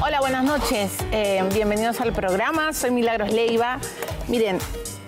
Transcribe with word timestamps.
Hola, 0.00 0.20
buenas 0.20 0.44
noches. 0.44 0.92
Eh, 1.12 1.42
bienvenidos 1.52 2.00
al 2.00 2.12
programa. 2.12 2.72
Soy 2.72 2.90
Milagros 2.90 3.30
Leiva. 3.32 3.78
Miren, 4.26 4.58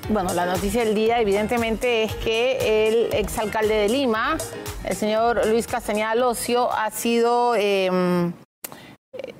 bueno, 0.08 0.32
la 0.34 0.46
noticia 0.46 0.84
del 0.84 0.94
día 0.94 1.20
evidentemente 1.20 2.04
es 2.04 2.14
que 2.16 2.88
el 2.88 3.14
exalcalde 3.14 3.74
de 3.74 3.88
Lima, 3.88 4.36
el 4.84 4.96
señor 4.96 5.46
Luis 5.46 5.66
Castañeda 5.66 6.14
Locio, 6.14 6.70
ha 6.72 6.90
sido... 6.90 7.54
Em, 7.54 8.32
eh, 9.12 9.34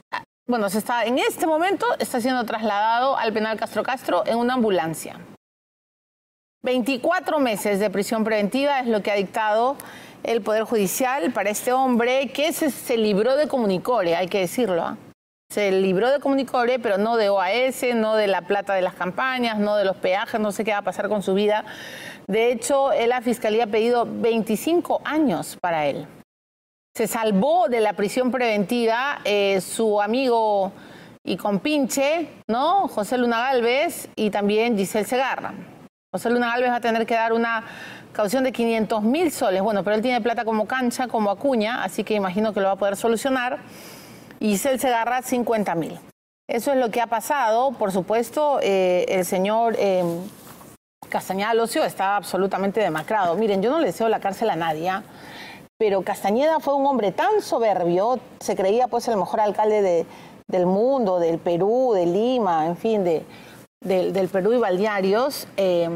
bueno, 0.49 0.69
se 0.69 0.79
está, 0.79 1.05
en 1.05 1.19
este 1.19 1.47
momento 1.47 1.87
está 1.99 2.21
siendo 2.21 2.45
trasladado 2.45 3.17
al 3.17 3.33
penal 3.33 3.59
Castro 3.59 3.83
Castro 3.83 4.25
en 4.27 4.39
una 4.39 4.55
ambulancia. 4.55 5.21
24 6.63 7.39
meses 7.39 7.81
de 7.81 7.89
prisión 7.89 8.23
preventiva 8.23 8.81
es 8.81 8.87
lo 8.87 9.03
que 9.03 9.11
ha 9.11 9.15
dictado 9.15 9.77
el 10.23 10.43
Poder 10.43 10.65
Judicial 10.65 11.33
para 11.33 11.49
este 11.49 11.73
hombre 11.73 12.29
que 12.29 12.53
se, 12.53 12.99
libró 12.99 13.37
de 13.37 13.49
Comunicore, 13.49 14.15
hay 14.15 14.29
que 14.29 14.41
decirlo. 14.41 14.83
¿ah? 14.83 14.99
Se 15.51 15.73
libró 15.73 16.11
de 16.11 16.21
Comunicore, 16.21 16.79
pero 16.79 16.99
no 16.99 17.17
de 17.17 17.31
OAS, 17.31 17.83
no 17.95 18.15
de 18.15 18.27
la 18.27 18.43
plata 18.43 18.75
de 18.75 18.83
las 18.83 18.93
campañas, 18.93 19.59
no 19.59 19.77
de 19.77 19.87
los 19.87 19.97
peajes, 19.97 20.39
no 20.39 20.53
sé 20.53 20.63
qué 20.63 20.73
va 20.73 20.79
a 20.79 20.83
pasar 20.83 21.09
con 21.09 21.23
su 21.23 21.33
vida. 21.33 21.65
De 22.27 22.53
hecho, 22.53 22.91
la 23.07 23.23
Fiscalía 23.23 23.65
ha 23.65 23.69
pedido 23.69 24.07
25 24.07 25.01
años 25.03 25.57
para 25.59 25.87
él. 25.87 26.07
Se 26.95 27.07
salvó 27.07 27.69
de 27.69 27.81
la 27.81 27.95
prisión 27.95 28.31
preventiva 28.31 29.21
eh, 29.25 29.63
su 29.63 30.03
amigo 30.03 30.73
y 31.25 31.39
compinche, 31.39 32.29
¿no? 32.49 32.87
José 32.89 33.17
Luna 33.17 33.41
Galvez 33.41 34.11
y 34.15 34.29
también 34.29 34.77
Giselle 34.77 35.07
Segarra. 35.07 35.55
José 36.13 36.29
Luna 36.29 36.49
Galvez 36.49 36.71
va 36.71 36.77
a 36.77 36.81
tener 36.81 37.07
que 37.07 37.15
dar 37.15 37.33
una 37.33 37.63
caución 38.13 38.43
de 38.43 38.51
500 38.51 39.01
mil 39.05 39.31
soles. 39.31 39.63
Bueno, 39.63 39.85
pero 39.85 39.95
él 39.95 40.03
tiene 40.03 40.21
plata 40.21 40.45
como 40.45 40.67
cancha, 40.67 41.07
como 41.07 41.31
acuña, 41.31 41.85
así 41.85 42.03
que 42.03 42.15
imagino 42.15 42.53
que 42.53 42.59
lo 42.59 42.67
va 42.67 42.73
a 42.73 42.77
poder 42.77 42.97
solucionar. 42.97 43.59
Y 44.41 44.59
Cel 44.59 44.81
Segarra 44.81 45.23
50 45.23 45.73
mil. 45.77 46.01
Eso 46.49 46.73
es 46.73 46.79
lo 46.79 46.91
que 46.91 47.01
ha 47.01 47.07
pasado. 47.07 47.71
Por 47.73 47.93
supuesto, 47.93 48.59
eh, 48.61 49.07
el 49.09 49.25
señor 49.25 49.77
eh, 49.79 50.03
Castañeda 51.09 51.55
Locio 51.55 51.85
está 51.85 52.17
absolutamente 52.17 52.81
demacrado. 52.81 53.37
Miren, 53.37 53.63
yo 53.63 53.71
no 53.71 53.79
le 53.79 53.87
deseo 53.87 54.09
la 54.09 54.19
cárcel 54.19 54.51
a 54.51 54.57
nadie, 54.57 54.89
¿ah? 54.89 55.05
pero 55.79 56.03
Castañeda 56.03 56.59
fue 56.59 56.75
un 56.75 56.87
hombre 56.87 57.13
tan 57.13 57.41
soberbio, 57.41 58.19
se 58.41 58.57
creía 58.57 58.89
pues 58.89 59.07
el 59.07 59.17
mejor 59.17 59.39
alcalde 59.39 60.07
del 60.49 60.67
mundo, 60.67 61.21
del 61.21 61.39
Perú, 61.39 61.93
de 61.95 62.07
Lima, 62.07 62.67
en 62.67 62.77
fin, 62.77 63.05
de, 63.05 63.25
del 63.81 64.29
Perú 64.29 64.53
y 64.53 64.59
balnearios. 64.59 65.49
Eh, 65.57 65.89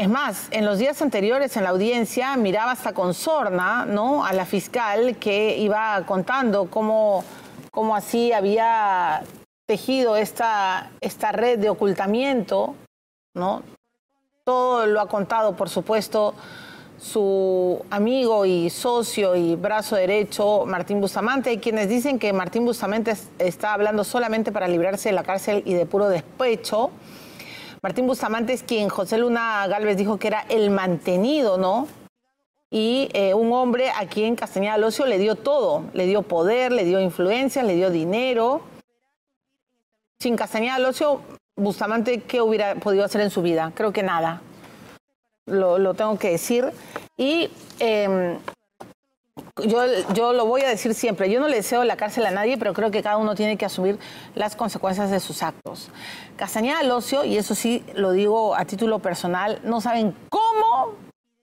es 0.00 0.08
más, 0.08 0.48
en 0.50 0.64
los 0.64 0.78
días 0.78 1.02
anteriores 1.02 1.56
en 1.58 1.64
la 1.64 1.70
audiencia 1.70 2.34
miraba 2.36 2.72
hasta 2.72 2.94
con 2.94 3.12
sorna 3.12 3.84
¿no? 3.84 4.24
a 4.24 4.32
la 4.32 4.46
fiscal 4.46 5.16
que 5.16 5.58
iba 5.58 6.02
contando 6.06 6.70
cómo, 6.70 7.22
cómo 7.70 7.94
así 7.94 8.32
había 8.32 9.22
tejido 9.66 10.16
esta, 10.16 10.90
esta 11.02 11.32
red 11.32 11.58
de 11.58 11.68
ocultamiento. 11.68 12.74
¿no? 13.34 13.62
Todo 14.44 14.86
lo 14.86 15.00
ha 15.00 15.08
contado, 15.08 15.54
por 15.54 15.68
supuesto, 15.68 16.34
su 17.00 17.82
amigo 17.88 18.44
y 18.44 18.68
socio 18.68 19.34
y 19.34 19.56
brazo 19.56 19.96
derecho, 19.96 20.66
Martín 20.66 21.00
Bustamante. 21.00 21.48
Hay 21.48 21.58
quienes 21.58 21.88
dicen 21.88 22.18
que 22.18 22.32
Martín 22.34 22.66
Bustamante 22.66 23.14
está 23.38 23.72
hablando 23.72 24.04
solamente 24.04 24.52
para 24.52 24.68
librarse 24.68 25.08
de 25.08 25.14
la 25.14 25.22
cárcel 25.22 25.62
y 25.64 25.72
de 25.72 25.86
puro 25.86 26.10
despecho. 26.10 26.90
Martín 27.82 28.06
Bustamante 28.06 28.52
es 28.52 28.62
quien 28.62 28.90
José 28.90 29.16
Luna 29.16 29.66
Galvez 29.66 29.96
dijo 29.96 30.18
que 30.18 30.28
era 30.28 30.44
el 30.50 30.68
mantenido, 30.68 31.56
¿no? 31.56 31.88
Y 32.70 33.08
eh, 33.14 33.32
un 33.32 33.50
hombre 33.54 33.90
a 33.90 34.06
quien 34.06 34.36
Castañeda 34.36 34.76
Locio 34.76 35.06
le 35.06 35.16
dio 35.16 35.36
todo, 35.36 35.84
le 35.94 36.04
dio 36.04 36.20
poder, 36.22 36.70
le 36.70 36.84
dio 36.84 37.00
influencia, 37.00 37.62
le 37.62 37.74
dio 37.76 37.88
dinero. 37.90 38.60
Sin 40.18 40.36
Castañeda 40.36 40.78
Locio, 40.78 41.22
Bustamante, 41.56 42.20
¿qué 42.20 42.42
hubiera 42.42 42.74
podido 42.74 43.06
hacer 43.06 43.22
en 43.22 43.30
su 43.30 43.40
vida? 43.40 43.72
Creo 43.74 43.90
que 43.90 44.02
nada. 44.02 44.42
Lo, 45.50 45.94
tengo 45.94 46.18
que 46.18 46.30
decir. 46.30 46.70
Y 47.20 47.50
em, 47.80 48.38
yo, 50.14 50.32
lo 50.32 50.46
voy 50.46 50.62
a 50.62 50.68
decir 50.68 50.94
siempre, 50.94 51.30
yo 51.30 51.38
no 51.38 51.48
le 51.48 51.56
deseo 51.56 51.84
la 51.84 51.98
cárcel 51.98 52.24
a 52.24 52.30
nadie, 52.30 52.56
pero 52.56 52.72
creo 52.72 52.90
que 52.90 53.02
cada 53.02 53.18
uno 53.18 53.34
tiene 53.34 53.58
que 53.58 53.66
asumir 53.66 53.98
las 54.34 54.56
consecuencias 54.56 55.10
de 55.10 55.20
sus 55.20 55.42
actos. 55.42 55.90
Castañeda 56.36 56.82
Locio, 56.82 57.26
y 57.26 57.36
eso 57.36 57.54
sí 57.54 57.84
lo 57.94 58.12
digo 58.12 58.54
a 58.54 58.64
título 58.64 59.00
personal, 59.00 59.60
no 59.64 59.82
saben 59.82 60.14
cómo 60.30 60.94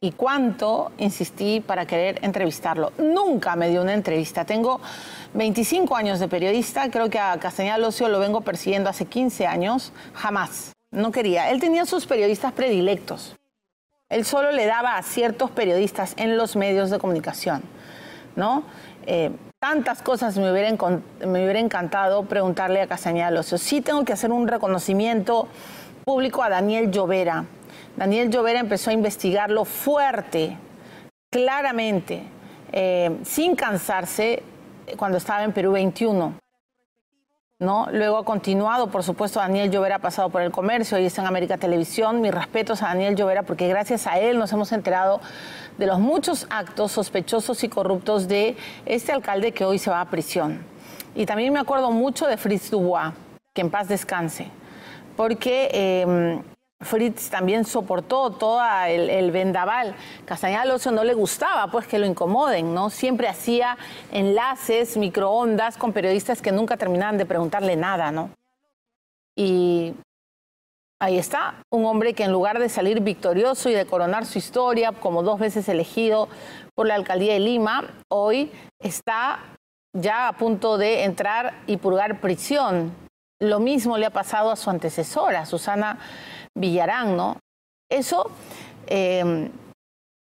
y 0.02 0.14
cuánto 0.14 0.92
insistí 0.98 1.60
para 1.60 1.86
querer 1.86 2.18
entrevistarlo. 2.24 2.92
Nunca 2.98 3.56
me 3.56 3.70
dio 3.70 3.84
una 3.84 3.94
entrevista. 3.94 4.46
Tengo 4.46 4.82
25 5.36 5.96
años 5.96 6.20
de 6.20 6.28
periodista, 6.28 6.90
creo 6.90 7.12
que 7.12 7.20
a 7.20 7.38
Castañeda 7.38 7.78
Locio 7.78 8.10
lo 8.10 8.18
vengo 8.18 8.42
persiguiendo 8.42 8.90
hace 8.90 9.06
15 9.06 9.46
años, 9.46 9.94
jamás. 10.16 10.74
No 10.90 11.12
quería. 11.12 11.52
Él 11.52 11.60
tenía 11.60 11.86
sus 11.86 12.08
periodistas 12.08 12.52
predilectos. 12.54 13.36
Él 14.09 14.25
solo 14.25 14.51
le 14.51 14.66
daba 14.66 14.97
a 14.97 15.03
ciertos 15.03 15.51
periodistas 15.51 16.13
en 16.18 16.38
los 16.38 16.56
medios 16.56 16.90
de 16.90 17.00
comunicación. 17.00 17.63
¿no? 18.38 18.63
Eh, 19.06 19.31
tantas 19.59 20.01
cosas 20.01 20.38
me 20.38 20.50
hubiera, 20.51 20.72
me 21.25 21.44
hubiera 21.44 21.59
encantado 21.59 22.23
preguntarle 22.23 22.81
a 22.81 22.88
Castañeda 22.88 23.31
Locio. 23.31 23.57
Sí 23.57 23.81
tengo 23.81 24.06
que 24.06 24.13
hacer 24.13 24.31
un 24.31 24.47
reconocimiento 24.47 25.50
público 26.06 26.41
a 26.44 26.50
Daniel 26.50 26.90
Llovera. 26.90 27.45
Daniel 27.97 28.29
Llovera 28.29 28.59
empezó 28.59 28.91
a 28.91 28.94
investigarlo 28.94 29.66
fuerte, 29.66 30.57
claramente, 31.31 32.24
eh, 32.72 33.18
sin 33.24 33.56
cansarse 33.56 34.44
cuando 34.95 35.18
estaba 35.18 35.44
en 35.44 35.51
Perú 35.51 35.74
21. 35.74 36.47
¿No? 37.59 37.88
Luego 37.91 38.18
ha 38.18 38.23
continuado, 38.23 38.91
por 38.91 39.03
supuesto, 39.03 39.40
Daniel 39.40 39.72
Llovera 39.72 39.95
ha 39.95 40.00
pasado 40.00 40.29
por 40.29 40.44
el 40.44 40.51
comercio 40.51 41.00
y 41.00 41.06
está 41.06 41.22
en 41.22 41.28
América 41.28 41.57
Televisión. 41.57 42.22
Mis 42.22 42.31
respetos 42.31 42.84
a 42.84 42.88
Daniel 42.88 43.16
Llovera 43.16 43.44
porque 43.44 43.68
gracias 43.68 44.06
a 44.06 44.19
él 44.19 44.38
nos 44.38 44.53
hemos 44.53 44.72
enterado 44.72 45.22
de 45.78 45.88
los 45.88 46.00
muchos 46.00 46.45
actos 46.51 46.91
sospechosos 46.91 47.63
y 47.63 47.69
corruptos 47.69 48.28
de 48.28 48.56
este 48.85 49.12
alcalde 49.12 49.53
que 49.53 49.66
hoy 49.66 49.79
se 49.79 49.90
va 49.90 50.01
a 50.01 50.06
prisión. 50.06 50.63
Y 51.16 51.25
también 51.25 51.51
me 51.51 51.59
acuerdo 51.59 51.90
mucho 51.90 52.28
de 52.28 52.38
Fritz 52.38 52.69
Dubois, 52.69 53.13
que 53.56 53.62
en 53.62 53.72
paz 53.72 53.88
descanse, 53.88 54.50
porque 55.16 55.69
em, 55.74 56.44
Fritz 56.80 57.30
también 57.30 57.66
soportó 57.66 58.32
todo 58.32 58.62
el, 58.86 59.32
vendaval. 59.32 59.96
Castañeda 60.26 60.62
Alonso 60.62 60.92
no 60.92 61.04
le 61.04 61.16
gustaba 61.16 61.68
pues 61.72 61.88
que 61.88 61.98
lo 61.98 62.06
incomoden, 62.06 62.74
¿no? 62.74 62.90
Siempre 62.90 63.28
hacía 63.28 63.78
enlaces, 64.12 64.96
microondas 64.96 65.78
con 65.78 65.92
periodistas 65.92 66.42
que 66.42 66.52
nunca 66.52 66.78
terminaban 66.78 67.18
de 67.18 67.26
preguntarle 67.26 67.76
nada, 67.76 68.12
¿no? 68.12 68.30
Y 69.36 69.96
ahí 71.00 71.18
está, 71.18 71.56
un 71.72 71.86
hombre 71.86 72.14
que 72.14 72.24
en 72.24 72.32
lugar 72.32 72.60
de 72.60 72.70
salir 72.70 73.02
victorioso 73.02 73.70
y 73.70 73.74
de 73.74 73.86
coronar 73.86 74.26
su 74.26 74.38
historia 74.38 74.92
como 74.92 75.24
dos 75.24 75.40
veces 75.40 75.68
elegido 75.70 76.30
por 76.76 76.86
la 76.86 76.96
alcaldía 76.96 77.34
de 77.34 77.40
Lima, 77.40 77.86
hoy 78.08 78.52
está 78.80 79.40
ya 79.94 80.28
a 80.28 80.34
punto 80.34 80.78
de 80.78 81.06
entrar 81.06 81.56
y 81.66 81.78
purgar 81.78 82.22
prisión. 82.22 82.94
Lo 83.40 83.60
mismo 83.60 83.98
le 83.98 84.08
ha 84.08 84.12
pasado 84.12 84.52
a 84.52 84.56
su 84.56 84.70
antecesora, 84.70 85.46
Susana 85.46 86.00
Villarán, 86.59 87.16
¿no? 87.16 87.38
Eso 87.90 88.29
em, 88.88 89.50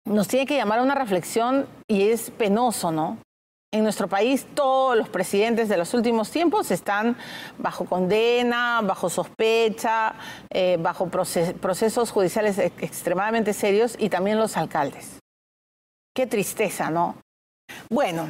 nos 0.05 0.27
tiene 0.27 0.45
que 0.45 0.55
llamar 0.55 0.79
a 0.79 0.83
una 0.83 0.95
reflexión 0.95 1.67
y 1.87 2.09
es 2.09 2.29
penoso, 2.31 2.91
¿no? 2.91 3.17
En 3.73 3.83
nuestro 3.83 4.07
país 4.07 4.45
todos 4.55 4.97
los 4.97 5.09
presidentes 5.09 5.67
de 5.67 5.77
los 5.77 5.93
últimos 5.93 6.31
tiempos 6.31 6.71
están 6.71 7.17
bajo 7.57 7.85
condena, 7.85 8.81
bajo 8.81 9.09
sospecha, 9.09 10.15
eh, 10.49 10.77
bajo 10.79 11.09
procesos 11.09 12.11
judiciales 12.11 12.59
extremadamente 12.59 13.53
serios 13.53 13.95
y 13.99 14.09
también 14.09 14.39
los 14.39 14.55
alcaldes. 14.55 15.19
Qué 16.15 16.27
tristeza, 16.27 16.89
¿no? 16.89 17.17
Bueno, 17.89 18.27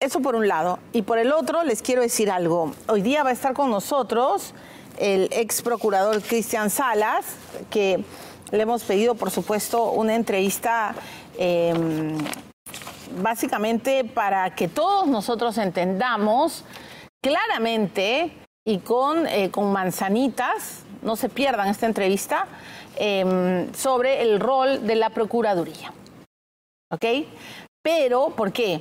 eso 0.00 0.20
por 0.20 0.34
un 0.34 0.48
lado. 0.48 0.78
Y 0.92 1.02
por 1.02 1.18
el 1.18 1.32
otro 1.32 1.62
les 1.62 1.82
quiero 1.82 2.02
decir 2.02 2.30
algo. 2.30 2.72
Hoy 2.88 3.02
día 3.02 3.22
va 3.22 3.30
a 3.30 3.34
estar 3.34 3.52
con 3.54 3.70
nosotros 3.70 4.54
el 4.98 5.28
ex 5.32 5.62
procurador 5.62 6.22
Cristian 6.22 6.70
Salas, 6.70 7.24
que 7.70 8.04
le 8.50 8.62
hemos 8.62 8.82
pedido, 8.84 9.14
por 9.14 9.30
supuesto, 9.30 9.90
una 9.92 10.14
entrevista 10.14 10.94
em, 11.38 12.16
básicamente 13.20 14.04
para 14.04 14.54
que 14.54 14.68
todos 14.68 15.06
nosotros 15.06 15.58
entendamos 15.58 16.64
claramente 17.22 18.32
y 18.64 18.78
con, 18.78 19.26
eh, 19.26 19.50
con 19.50 19.72
manzanitas, 19.72 20.82
no 21.02 21.16
se 21.16 21.28
pierdan 21.28 21.68
esta 21.68 21.86
entrevista, 21.86 22.46
em, 22.96 23.72
sobre 23.74 24.22
el 24.22 24.40
rol 24.40 24.86
de 24.86 24.96
la 24.96 25.10
Procuraduría. 25.10 25.92
¿Ok? 26.92 27.04
Pero, 27.82 28.30
¿por 28.30 28.52
qué? 28.52 28.80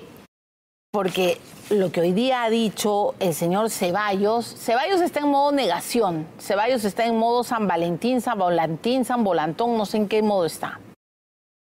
Porque 0.95 1.42
lo 1.71 1.92
que 1.92 2.00
hoy 2.00 2.13
día 2.13 2.44
ha 2.44 2.50
dicho 2.50 3.15
el 3.19 3.33
señor 3.33 3.69
Ceballos, 3.69 4.45
Ceballos 4.45 5.01
está 5.01 5.19
en 5.19 5.27
modo 5.27 5.51
negación, 5.51 6.25
Ceballos 6.39 6.86
está 6.86 7.06
en 7.06 7.18
modo 7.18 7.44
San 7.44 7.68
Valentín, 7.68 8.21
San 8.21 8.39
Volantín, 8.39 9.03
San 9.03 9.25
Volantón, 9.25 9.77
no 9.77 9.86
sé 9.86 9.97
en 9.97 10.07
qué 10.07 10.21
modo 10.21 10.45
está. 10.45 10.80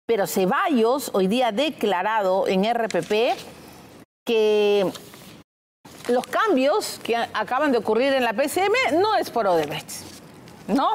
Pero 0.07 0.27
Ceballos 0.27 1.11
hoy 1.13 1.27
día 1.27 1.49
ha 1.49 1.53
declarado 1.53 2.49
en 2.49 2.65
RPP 2.73 3.37
que 4.25 4.91
los 6.09 6.27
cambios 6.27 6.99
que 7.03 7.15
acaban 7.15 7.71
de 7.71 7.77
ocurrir 7.77 8.15
en 8.15 8.25
la 8.25 8.33
PCM 8.33 8.99
no 8.99 9.15
es 9.15 9.29
por 9.31 9.47
Odebrecht, 9.47 9.91
¿no? 10.69 10.89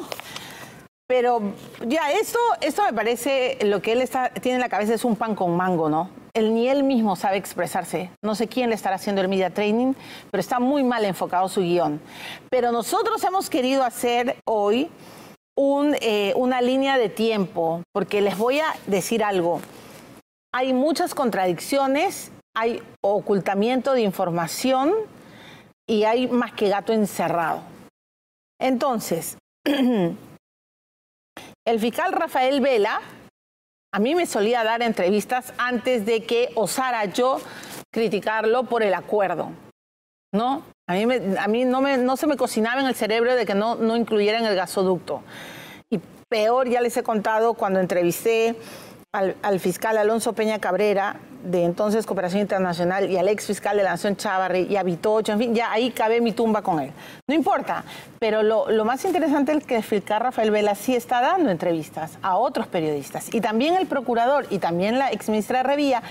Pero 1.06 1.39
ya, 1.86 2.12
esto, 2.12 2.39
esto 2.62 2.81
me 2.81 2.94
parece, 2.94 3.59
lo 3.62 3.79
que 3.79 3.91
él 3.91 4.09
tiene 4.41 4.56
en 4.56 4.62
la 4.62 4.69
cabeza 4.69 4.95
es 4.95 5.06
un 5.06 5.18
pan 5.18 5.36
con 5.36 5.56
mango, 5.56 5.88
¿no? 5.88 6.22
Él 6.35 6.53
ni 6.53 6.68
él 6.68 6.83
mismo 6.83 7.15
sabe 7.15 7.38
expresarse. 7.38 8.09
No 8.24 8.35
sé 8.35 8.47
quién 8.47 8.69
le 8.69 8.75
estará 8.75 8.95
haciendo 8.95 9.21
el 9.21 9.27
media 9.27 9.51
training, 9.51 9.94
pero 10.31 10.41
está 10.41 10.59
muy 10.59 10.83
mal 10.83 11.06
enfocado 11.06 11.47
su 11.47 11.62
guion. 11.62 12.01
Pero 12.50 12.71
nosotros 12.71 13.24
hemos 13.24 13.50
querido 13.50 13.83
hacer 13.83 14.38
hoy 14.47 14.89
eh, 15.56 16.33
una 16.35 16.62
línea 16.62 16.97
de 16.97 17.09
tiempo, 17.09 17.83
porque 17.94 18.21
les 18.21 18.38
voy 18.38 18.59
a 18.59 18.74
decir 18.88 19.24
algo. 19.24 19.62
Hay 20.53 20.74
muchas 20.74 21.13
contradicciones, 21.13 22.31
hay 22.56 22.81
ocultamiento 23.01 23.94
de 23.94 24.01
información 24.01 24.94
y 25.88 26.06
hay 26.06 26.27
más 26.27 26.53
que 26.53 26.69
gato 26.69 26.94
encerrado. 26.94 27.62
Entonces, 28.59 29.38
El 31.65 31.79
fiscal 31.79 32.12
Rafael 32.12 32.59
Vela 32.59 33.00
a 33.93 33.99
mí 33.99 34.15
me 34.15 34.25
solía 34.25 34.63
dar 34.63 34.81
entrevistas 34.81 35.53
antes 35.59 36.03
de 36.05 36.23
que 36.23 36.49
osara 36.55 37.05
yo 37.05 37.39
criticarlo 37.91 38.63
por 38.63 38.81
el 38.81 38.95
acuerdo. 38.95 39.51
¿No? 40.33 40.63
A 40.87 40.93
mí, 40.93 41.05
a 41.39 41.47
mí 41.47 41.63
no, 41.63 41.79
me, 41.79 41.97
no 41.97 42.17
se 42.17 42.25
me 42.25 42.35
cocinaba 42.35 42.81
en 42.81 42.87
el 42.87 42.95
cerebro 42.95 43.35
de 43.35 43.45
que 43.45 43.53
no, 43.53 43.75
no 43.75 43.95
incluyeran 43.95 44.45
el 44.45 44.55
gasoducto. 44.55 45.21
Y 45.91 45.99
peor, 46.27 46.67
ya 46.67 46.81
les 46.81 46.97
he 46.97 47.03
contado 47.03 47.53
cuando 47.53 47.79
entrevisté 47.79 48.55
al, 49.11 49.59
fiscal 49.59 49.95
Alonso 49.99 50.33
Peña 50.33 50.57
Cabrera, 50.57 51.17
de 51.43 51.63
entonces 51.65 52.05
Cooperación 52.05 52.41
Internacional, 52.41 53.09
y 53.09 53.17
al 53.17 53.27
ex 53.27 53.45
fiscal 53.45 53.77
de 53.77 53.83
la 53.83 53.91
Nación 53.91 54.15
Chávarri, 54.15 54.67
y 54.69 54.77
a 54.77 54.83
Vitocho, 54.83 55.33
en 55.33 55.39
fin, 55.39 55.55
ya 55.55 55.71
ahí 55.71 55.91
cabe 55.91 56.21
mi 56.21 56.31
tumba 56.31 56.61
con 56.61 56.79
él. 56.79 56.91
No 57.27 57.35
importa, 57.35 57.83
pero 58.19 58.41
lo, 58.41 58.85
más 58.85 59.03
interesante 59.05 59.51
es 59.51 59.65
que 59.65 59.75
el 59.77 59.83
fiscal 59.83 60.21
Rafael 60.21 60.51
Vela 60.51 60.75
sí 60.75 60.95
está 60.95 61.21
dando 61.21 61.51
entrevistas 61.51 62.17
a 62.21 62.37
otros 62.37 62.67
periodistas, 62.67 63.33
y 63.33 63.41
también 63.41 63.75
el 63.75 63.87
procurador, 63.87 64.47
y 64.49 64.59
también 64.59 64.97
la 64.97 65.11
ex 65.11 65.29
ministra 65.29 65.63
Revilla, 65.63 66.01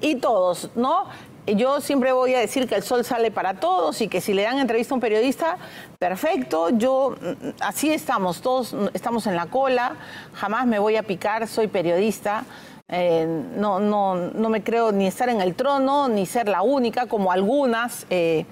y 0.00 0.16
todos, 0.16 0.70
¿no? 0.74 1.06
yo 1.46 1.80
siempre 1.80 2.12
voy 2.12 2.34
a 2.34 2.38
decir 2.38 2.68
que 2.68 2.76
el 2.76 2.82
sol 2.84 3.04
sale 3.04 3.32
para 3.32 3.54
todos 3.54 4.00
y 4.00 4.08
que 4.08 4.20
si 4.20 4.32
le 4.32 4.42
dan 4.42 4.58
entrevista 4.58 4.94
a 4.94 4.96
un 4.96 5.00
periodista, 5.00 5.56
perfecto, 5.98 6.70
yo 6.70 7.16
mm, 7.20 7.48
así 7.60 7.92
estamos, 7.92 8.42
todos 8.42 8.76
estamos 8.94 9.26
en 9.26 9.34
la 9.34 9.46
cola, 9.46 9.96
jamás 10.34 10.66
me 10.66 10.78
voy 10.78 10.96
a 10.96 11.02
picar, 11.02 11.48
soy 11.48 11.66
periodista. 11.66 12.44
Eh, 12.94 13.26
no, 13.56 13.80
no, 13.80 14.14
no 14.14 14.50
me 14.50 14.62
creo 14.62 14.92
ni 14.92 15.06
estar 15.06 15.30
en 15.30 15.40
el 15.40 15.54
trono, 15.54 16.08
ni 16.08 16.26
ser 16.26 16.46
la 16.46 16.60
única, 16.60 17.06
como 17.06 17.32
algunas 17.32 18.06
eh, 18.10 18.44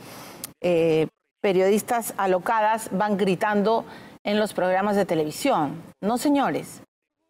eh, 0.62 1.08
periodistas 1.42 2.14
alocadas 2.16 2.88
van 2.90 3.19
gritando 3.19 3.84
en 4.25 4.38
los 4.38 4.54
programas 4.54 4.96
de 4.96 5.04
televisión. 5.04 5.82
No, 6.00 6.16
señores, 6.16 6.81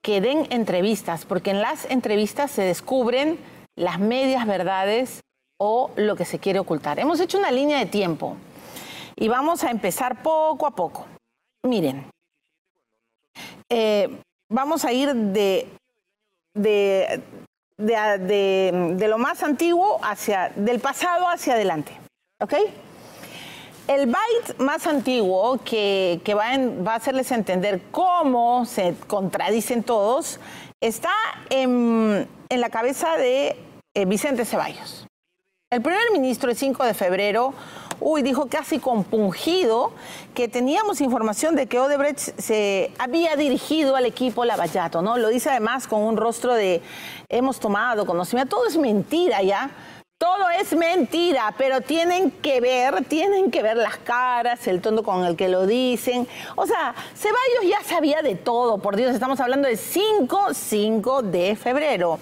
que 0.04 0.20
den 0.20 0.46
entrevistas, 0.50 1.24
porque 1.24 1.50
en 1.50 1.60
las 1.60 1.84
entrevistas 1.90 2.52
se 2.52 2.62
descubren 2.62 3.40
las 3.76 3.98
medias 3.98 4.46
verdades 4.46 5.20
o 5.58 5.90
lo 5.96 6.14
que 6.14 6.24
se 6.24 6.38
quiere 6.38 6.60
ocultar. 6.60 7.00
Hemos 7.00 7.18
hecho 7.18 7.38
una 7.38 7.50
línea 7.50 7.80
de 7.80 7.86
tiempo 7.86 8.36
y 9.16 9.26
vamos 9.26 9.64
a 9.64 9.70
empezar 9.72 10.22
poco 10.22 10.64
a 10.64 10.76
poco. 10.76 11.06
Miren, 11.66 12.08
vamos 14.48 14.84
a 14.84 14.92
ir 14.92 15.12
de, 15.12 15.68
de, 16.62 17.22
de, 17.78 19.06
lo 19.08 19.18
más 19.18 19.42
antiguo 19.42 19.98
hacia, 20.02 20.50
del 20.56 20.80
pasado 20.80 21.28
hacia 21.28 21.54
adelante. 21.54 21.92
¿Ok? 22.40 22.54
El 23.86 24.06
byte 24.06 24.58
más 24.58 24.86
antiguo 24.86 25.58
que, 25.64 26.20
va, 26.28 26.56
va, 26.86 26.92
a 26.92 26.96
hacerles 26.96 27.30
entender 27.32 27.82
cómo 27.90 28.64
se 28.64 28.94
contradicen 29.06 29.82
todos 29.82 30.38
está 30.80 31.12
en, 31.50 32.28
la 32.48 32.70
cabeza 32.70 33.16
de 33.16 33.56
eh, 33.94 34.04
Vicente 34.04 34.44
Ceballos. 34.44 35.06
El 35.70 35.82
primer 35.82 36.10
ministro 36.12 36.50
el 36.50 36.56
5 36.56 36.84
de 36.84 36.94
febrero, 36.94 37.54
uy, 38.00 38.22
dijo 38.22 38.46
casi 38.46 38.78
compungido 38.78 39.92
que 40.34 40.48
teníamos 40.48 41.00
información 41.00 41.54
de 41.54 41.66
que 41.66 41.78
Odebrecht 41.78 42.38
se 42.38 42.92
había 42.98 43.36
dirigido 43.36 43.96
al 43.96 44.06
equipo 44.06 44.44
Lavallato, 44.44 45.02
¿no? 45.02 45.18
Lo 45.18 45.28
dice 45.28 45.50
además 45.50 45.86
con 45.86 46.02
un 46.02 46.16
rostro 46.16 46.54
de 46.54 46.82
hemos 47.28 47.60
tomado 47.60 48.06
conocimiento. 48.06 48.56
Todo 48.56 48.66
es 48.66 48.76
mentira 48.76 49.42
ya. 49.42 49.70
Todo 50.18 50.50
es 50.50 50.76
mentira, 50.76 51.54
pero 51.56 51.80
tienen 51.80 52.30
que 52.30 52.60
ver, 52.60 53.06
tienen 53.06 53.50
que 53.50 53.62
ver 53.62 53.78
las 53.78 53.96
caras, 53.96 54.66
el 54.66 54.82
tono 54.82 55.02
con 55.02 55.24
el 55.24 55.34
que 55.34 55.48
lo 55.48 55.66
dicen. 55.66 56.28
O 56.56 56.66
sea, 56.66 56.94
Ceballos 57.16 57.64
ya 57.66 57.82
sabía 57.82 58.20
de 58.20 58.34
todo, 58.34 58.76
por 58.76 58.96
Dios, 58.96 59.14
estamos 59.14 59.40
hablando 59.40 59.66
de 59.66 59.78
5, 59.78 60.48
5 60.52 61.22
de 61.22 61.56
febrero. 61.56 62.18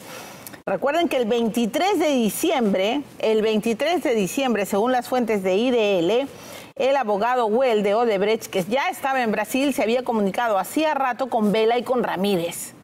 Recuerden 0.69 1.09
que 1.09 1.17
el 1.17 1.25
23 1.25 1.99
de 1.99 2.11
diciembre, 2.11 3.03
el 3.20 3.41
23 3.41 4.03
de 4.03 4.15
diciembre, 4.15 4.67
según 4.67 4.93
las 4.93 5.09
fuentes 5.09 5.43
de 5.43 5.56
IDL, 5.56 6.29
el 6.76 6.97
abogado 6.97 7.47
Well 7.47 7.82
de 7.82 7.94
Odebrecht, 7.94 8.49
que 8.49 8.62
ya 8.65 8.91
estaba 8.91 9.23
en 9.23 9.32
Brasil, 9.32 9.73
se 9.73 9.82
había 9.82 10.05
comunicado 10.05 10.59
hacía 10.59 10.93
rato 10.93 11.29
con 11.31 11.53
Vela 11.53 11.79
y 11.79 11.85
con 11.85 12.05
Ramírez. 12.05 12.75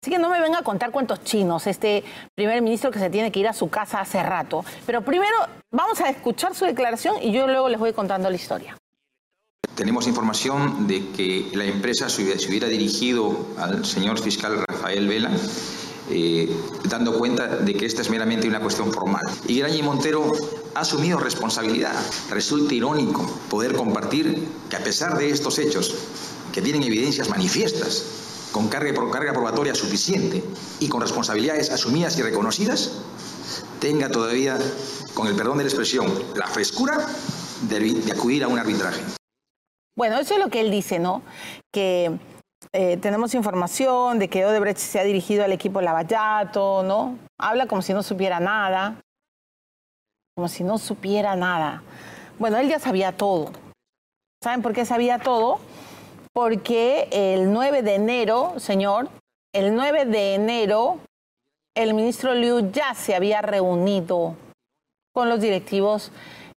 Así 0.00 0.12
que 0.12 0.20
no 0.20 0.30
me 0.30 0.40
venga 0.40 0.58
a 0.58 0.62
contar 0.62 0.92
cuentos 0.92 1.24
chinos, 1.24 1.66
este 1.66 2.04
primer 2.36 2.62
ministro 2.62 2.92
que 2.92 3.00
se 3.00 3.10
tiene 3.10 3.32
que 3.32 3.40
ir 3.40 3.48
a 3.48 3.52
su 3.52 3.68
casa 3.68 3.98
hace 3.98 4.22
rato. 4.22 4.64
Pero 4.86 5.02
primero 5.02 5.34
vamos 5.72 6.00
a 6.02 6.10
escuchar 6.10 6.54
su 6.54 6.66
declaración 6.66 7.16
y 7.20 7.32
yo 7.32 7.48
luego 7.48 7.68
les 7.68 7.80
voy 7.80 7.92
contando 7.92 8.30
la 8.30 8.36
historia. 8.36 8.76
Tenemos 9.74 10.06
información 10.06 10.86
de 10.86 11.10
que 11.10 11.50
la 11.52 11.64
empresa 11.64 12.08
se 12.08 12.22
hubiera 12.22 12.68
dirigido 12.68 13.36
al 13.58 13.84
señor 13.84 14.20
fiscal 14.20 14.62
Rafael 14.68 15.08
Vela 15.08 15.32
eh, 16.10 16.54
dando 16.84 17.16
cuenta 17.18 17.46
de 17.48 17.74
que 17.74 17.86
esta 17.86 18.02
es 18.02 18.10
meramente 18.10 18.46
una 18.46 18.60
cuestión 18.60 18.92
formal. 18.92 19.22
Y 19.46 19.58
Graña 19.58 19.76
y 19.76 19.82
Montero 19.82 20.32
ha 20.74 20.80
asumido 20.80 21.18
responsabilidad. 21.18 21.94
Resulta 22.30 22.74
irónico 22.74 23.24
poder 23.48 23.74
compartir 23.74 24.46
que 24.68 24.76
a 24.76 24.84
pesar 24.84 25.16
de 25.16 25.30
estos 25.30 25.58
hechos, 25.58 25.94
que 26.52 26.62
tienen 26.62 26.82
evidencias 26.82 27.28
manifiestas, 27.28 28.04
con 28.52 28.68
carga, 28.68 28.92
carga 29.10 29.32
probatoria 29.32 29.74
suficiente 29.74 30.44
y 30.78 30.88
con 30.88 31.00
responsabilidades 31.00 31.70
asumidas 31.70 32.16
y 32.18 32.22
reconocidas, 32.22 32.92
tenga 33.80 34.08
todavía, 34.08 34.58
con 35.14 35.26
el 35.26 35.34
perdón 35.34 35.58
de 35.58 35.64
la 35.64 35.68
expresión, 35.68 36.06
la 36.36 36.46
frescura 36.46 37.04
de, 37.68 37.80
de 37.80 38.12
acudir 38.12 38.44
a 38.44 38.48
un 38.48 38.58
arbitraje. 38.58 39.00
Bueno, 39.96 40.18
eso 40.18 40.34
es 40.34 40.40
lo 40.40 40.48
que 40.48 40.60
él 40.60 40.70
dice, 40.70 40.98
¿no? 40.98 41.22
Que 41.72 42.18
eh, 42.76 42.96
tenemos 42.96 43.36
información 43.36 44.18
de 44.18 44.28
que 44.28 44.44
Odebrecht 44.44 44.80
se 44.80 44.98
ha 44.98 45.04
dirigido 45.04 45.44
al 45.44 45.52
equipo 45.52 45.80
Lavallato, 45.80 46.82
¿no? 46.82 47.16
Habla 47.38 47.68
como 47.68 47.82
si 47.82 47.94
no 47.94 48.02
supiera 48.02 48.40
nada, 48.40 49.00
como 50.34 50.48
si 50.48 50.64
no 50.64 50.78
supiera 50.78 51.36
nada. 51.36 51.84
Bueno, 52.36 52.56
él 52.56 52.68
ya 52.68 52.80
sabía 52.80 53.16
todo. 53.16 53.52
¿Saben 54.42 54.60
por 54.60 54.72
qué 54.72 54.84
sabía 54.84 55.20
todo? 55.20 55.60
Porque 56.32 57.06
el 57.12 57.52
9 57.52 57.82
de 57.82 57.94
enero, 57.94 58.54
señor, 58.56 59.08
el 59.52 59.76
9 59.76 60.06
de 60.06 60.34
enero, 60.34 60.98
el 61.76 61.94
ministro 61.94 62.34
Liu 62.34 62.72
ya 62.72 62.92
se 62.94 63.14
había 63.14 63.40
reunido 63.40 64.34
con 65.12 65.28
los 65.28 65.40
directivos 65.40 66.10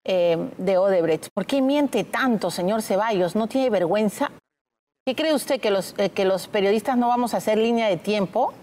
eh, 0.03 0.49
de 0.57 0.79
Odebrecht. 0.79 1.27
¿Por 1.31 1.45
qué 1.45 1.61
miente 1.61 2.03
tanto, 2.05 2.49
señor 2.49 2.81
Ceballos? 2.81 3.35
¿No 3.35 3.45
tiene 3.45 3.69
vergüenza? 3.69 4.31
¿Qué 5.07 5.15
cree 5.15 5.33
usted 5.33 5.61
que 5.61 5.71
los, 5.71 5.95
eh, 5.99 6.09
que 6.09 6.25
los 6.25 6.49
periodistas 6.49 6.97
no 6.97 7.07
vamos 7.07 7.33
a 7.33 7.37
hacer 7.37 7.57
línea 7.57 7.87
de 7.87 7.95
tiempo? 7.95 8.53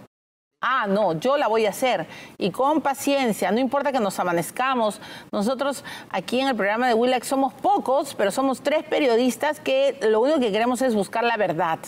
Ah, 0.61 0.87
no, 0.87 1.19
yo 1.19 1.39
la 1.39 1.49
voy 1.49 1.65
a 1.65 1.71
hacer. 1.71 2.07
Y 2.37 2.51
con 2.51 2.83
paciencia, 2.83 3.51
no 3.51 3.61
importa 3.61 3.93
que 3.93 3.99
nos 3.99 4.19
amanezcamos. 4.21 5.01
Nosotros 5.33 5.85
aquí 6.11 6.41
en 6.41 6.49
el 6.49 6.55
programa 6.55 6.87
de 6.87 6.93
Willax 6.93 7.27
somos 7.29 7.55
pocos, 7.55 8.15
pero 8.15 8.31
somos 8.31 8.61
tres 8.61 8.85
periodistas 8.85 9.59
que 9.59 9.99
lo 10.03 10.21
único 10.21 10.39
que 10.39 10.53
queremos 10.53 10.83
es 10.83 10.95
buscar 10.95 11.25
la 11.25 11.39
verdad. 11.39 11.79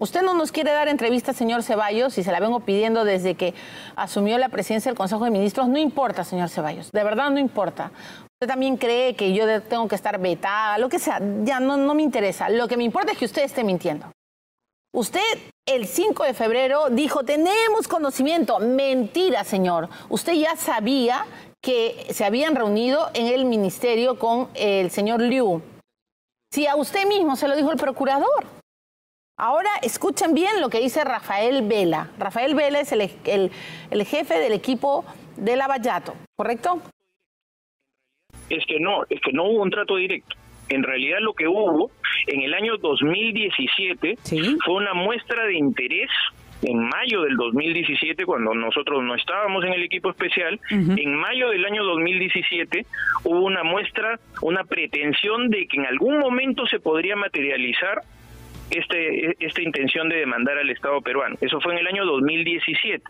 Usted 0.00 0.22
no 0.22 0.32
nos 0.32 0.52
quiere 0.52 0.72
dar 0.72 0.88
entrevista, 0.88 1.34
señor 1.34 1.62
Ceballos, 1.62 2.16
y 2.16 2.24
se 2.24 2.32
la 2.32 2.40
vengo 2.40 2.60
pidiendo 2.60 3.04
desde 3.04 3.34
que 3.34 3.52
asumió 3.94 4.38
la 4.38 4.48
presidencia 4.48 4.90
del 4.90 4.96
Consejo 4.96 5.26
de 5.26 5.30
Ministros. 5.30 5.68
No 5.68 5.78
importa, 5.78 6.24
señor 6.24 6.48
Ceballos, 6.48 6.90
de 6.92 7.04
verdad 7.04 7.30
no 7.30 7.38
importa. 7.38 7.92
Usted 8.42 8.54
también 8.54 8.76
cree 8.76 9.14
que 9.14 9.32
yo 9.32 9.62
tengo 9.62 9.86
que 9.86 9.94
estar 9.94 10.18
vetada, 10.18 10.76
lo 10.76 10.88
que 10.88 10.98
sea, 10.98 11.20
ya 11.44 11.60
no, 11.60 11.76
no 11.76 11.94
me 11.94 12.02
interesa. 12.02 12.48
Lo 12.48 12.66
que 12.66 12.76
me 12.76 12.82
importa 12.82 13.12
es 13.12 13.18
que 13.18 13.24
usted 13.24 13.44
esté 13.44 13.62
mintiendo. 13.62 14.10
Usted 14.92 15.38
el 15.64 15.86
5 15.86 16.24
de 16.24 16.34
febrero 16.34 16.90
dijo, 16.90 17.22
tenemos 17.22 17.86
conocimiento. 17.86 18.58
Mentira, 18.58 19.44
señor. 19.44 19.88
Usted 20.08 20.32
ya 20.32 20.56
sabía 20.56 21.24
que 21.62 22.08
se 22.12 22.24
habían 22.24 22.56
reunido 22.56 23.10
en 23.14 23.28
el 23.28 23.44
ministerio 23.44 24.18
con 24.18 24.48
el 24.54 24.90
señor 24.90 25.20
Liu. 25.20 25.62
Si 26.50 26.66
a 26.66 26.74
usted 26.74 27.06
mismo 27.06 27.36
se 27.36 27.46
lo 27.46 27.54
dijo 27.54 27.70
el 27.70 27.78
procurador. 27.78 28.44
Ahora 29.38 29.70
escuchen 29.82 30.34
bien 30.34 30.60
lo 30.60 30.68
que 30.68 30.80
dice 30.80 31.04
Rafael 31.04 31.62
Vela. 31.62 32.10
Rafael 32.18 32.56
Vela 32.56 32.80
es 32.80 32.90
el, 32.90 33.52
el 33.92 34.04
jefe 34.04 34.40
del 34.40 34.52
equipo 34.52 35.04
de 35.36 35.54
Lavallato, 35.54 36.14
¿correcto? 36.36 36.82
Es 38.56 38.64
que 38.66 38.78
no, 38.78 39.04
es 39.08 39.20
que 39.20 39.32
no 39.32 39.44
hubo 39.44 39.62
un 39.62 39.70
trato 39.70 39.96
directo. 39.96 40.36
En 40.68 40.82
realidad 40.82 41.18
lo 41.20 41.34
que 41.34 41.48
hubo 41.48 41.90
en 42.26 42.42
el 42.42 42.54
año 42.54 42.76
2017 42.76 44.16
fue 44.64 44.74
una 44.74 44.94
muestra 44.94 45.44
de 45.46 45.54
interés 45.54 46.10
en 46.62 46.78
mayo 46.78 47.22
del 47.22 47.36
2017, 47.36 48.24
cuando 48.24 48.54
nosotros 48.54 49.02
no 49.02 49.16
estábamos 49.16 49.64
en 49.64 49.72
el 49.72 49.82
equipo 49.82 50.10
especial, 50.10 50.60
en 50.70 51.14
mayo 51.14 51.48
del 51.48 51.64
año 51.64 51.82
2017 51.82 52.86
hubo 53.24 53.40
una 53.40 53.64
muestra, 53.64 54.20
una 54.42 54.62
pretensión 54.64 55.50
de 55.50 55.66
que 55.66 55.78
en 55.78 55.86
algún 55.86 56.18
momento 56.18 56.66
se 56.66 56.78
podría 56.78 57.16
materializar 57.16 58.02
este, 58.72 59.36
esta 59.44 59.62
intención 59.62 60.08
de 60.08 60.16
demandar 60.16 60.58
al 60.58 60.70
Estado 60.70 61.00
peruano. 61.00 61.36
Eso 61.40 61.60
fue 61.60 61.74
en 61.74 61.80
el 61.80 61.86
año 61.86 62.04
2017. 62.04 63.02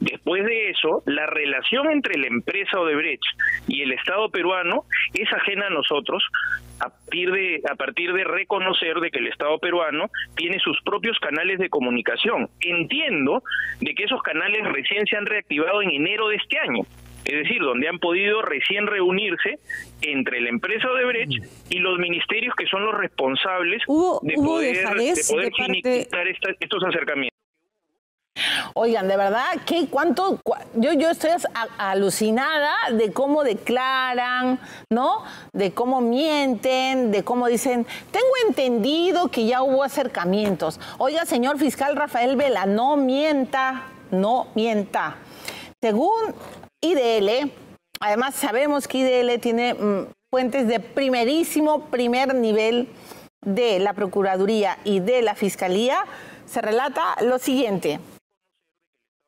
Después 0.00 0.44
de 0.44 0.70
eso, 0.70 1.02
la 1.06 1.26
relación 1.26 1.90
entre 1.90 2.18
la 2.18 2.26
empresa 2.26 2.80
Odebrecht 2.80 3.22
y 3.68 3.82
el 3.82 3.92
Estado 3.92 4.28
peruano 4.30 4.84
es 5.14 5.32
ajena 5.32 5.66
a 5.66 5.70
nosotros 5.70 6.22
a 6.80 6.90
partir 6.90 7.32
de 7.32 7.62
a 7.70 7.74
partir 7.74 8.12
de 8.12 8.24
reconocer 8.24 8.96
de 9.00 9.10
que 9.10 9.18
el 9.18 9.28
Estado 9.28 9.58
peruano 9.58 10.10
tiene 10.34 10.58
sus 10.58 10.78
propios 10.82 11.18
canales 11.20 11.58
de 11.58 11.70
comunicación. 11.70 12.48
Entiendo 12.60 13.42
de 13.80 13.94
que 13.94 14.04
esos 14.04 14.22
canales 14.22 14.62
recién 14.72 15.06
se 15.06 15.16
han 15.16 15.26
reactivado 15.26 15.82
en 15.82 15.90
enero 15.90 16.28
de 16.28 16.36
este 16.36 16.58
año 16.58 16.82
es 17.26 17.42
decir, 17.42 17.60
donde 17.60 17.88
han 17.88 17.98
podido 17.98 18.40
recién 18.42 18.86
reunirse 18.86 19.58
entre 20.00 20.40
la 20.40 20.48
empresa 20.48 20.88
Odebrecht 20.88 21.44
y 21.68 21.78
los 21.78 21.98
ministerios 21.98 22.54
que 22.56 22.66
son 22.66 22.84
los 22.84 22.94
responsables 22.94 23.82
de, 24.22 24.34
poder, 24.34 24.88
de 24.94 25.10
estos 25.10 26.84
acercamientos. 26.84 27.36
Oigan, 28.74 29.08
de 29.08 29.16
verdad, 29.16 29.46
¿qué, 29.66 29.86
cuánto? 29.88 30.40
Yo, 30.74 30.92
yo 30.92 31.10
estoy 31.10 31.30
alucinada 31.78 32.74
de 32.92 33.12
cómo 33.12 33.42
declaran, 33.42 34.60
¿no? 34.90 35.24
De 35.52 35.72
cómo 35.72 36.02
mienten, 36.02 37.10
de 37.10 37.24
cómo 37.24 37.46
dicen, 37.48 37.86
tengo 38.10 38.26
entendido 38.46 39.28
que 39.30 39.46
ya 39.46 39.62
hubo 39.62 39.82
acercamientos. 39.82 40.78
Oiga, 40.98 41.24
señor 41.24 41.58
fiscal 41.58 41.96
Rafael 41.96 42.36
Vela, 42.36 42.66
no 42.66 42.96
mienta, 42.96 43.84
no 44.10 44.48
mienta. 44.54 45.16
Según 45.80 46.34
IDL, 46.80 47.50
además 48.00 48.34
sabemos 48.34 48.86
que 48.86 48.98
IDL 48.98 49.40
tiene 49.40 49.74
mm, 49.74 50.06
fuentes 50.30 50.68
de 50.68 50.80
primerísimo 50.80 51.86
primer 51.86 52.34
nivel 52.34 52.88
de 53.44 53.78
la 53.78 53.92
Procuraduría 53.92 54.78
y 54.84 55.00
de 55.00 55.22
la 55.22 55.34
Fiscalía, 55.34 56.04
se 56.46 56.60
relata 56.60 57.16
lo 57.22 57.38
siguiente. 57.38 58.00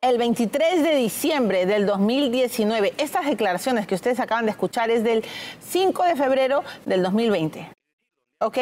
El 0.00 0.19
23 0.19 0.83
de 0.83 0.95
diciembre 0.95 1.67
del 1.67 1.87
2019, 1.87 2.95
estas 2.99 3.26
declaraciones 3.26 3.87
que 3.87 3.97
ustedes 3.97 4.21
acaban 4.21 4.45
de 4.45 4.52
escuchar 4.52 4.90
es 4.90 5.02
del 5.02 5.25
5 5.61 6.05
de 6.05 6.17
febrero 6.17 6.62
del 6.87 7.02
2020. 7.02 7.77
¿Ok? 8.40 8.57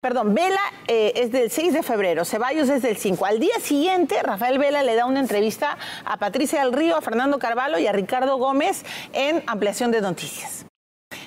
Perdón, 0.00 0.32
Vela 0.32 0.60
eh, 0.86 1.12
es 1.14 1.30
del 1.30 1.50
6 1.50 1.74
de 1.74 1.82
febrero, 1.82 2.24
Ceballos 2.24 2.70
es 2.70 2.80
del 2.80 2.96
5. 2.96 3.26
Al 3.26 3.38
día 3.38 3.60
siguiente, 3.60 4.22
Rafael 4.22 4.58
Vela 4.58 4.82
le 4.82 4.94
da 4.94 5.04
una 5.04 5.20
entrevista 5.20 5.76
a 6.06 6.16
Patricia 6.16 6.60
del 6.60 6.72
Río, 6.72 6.96
a 6.96 7.02
Fernando 7.02 7.38
Carvalho 7.38 7.78
y 7.78 7.86
a 7.86 7.92
Ricardo 7.92 8.38
Gómez 8.38 8.86
en 9.12 9.42
Ampliación 9.46 9.90
de 9.90 10.00
Noticias. 10.00 10.64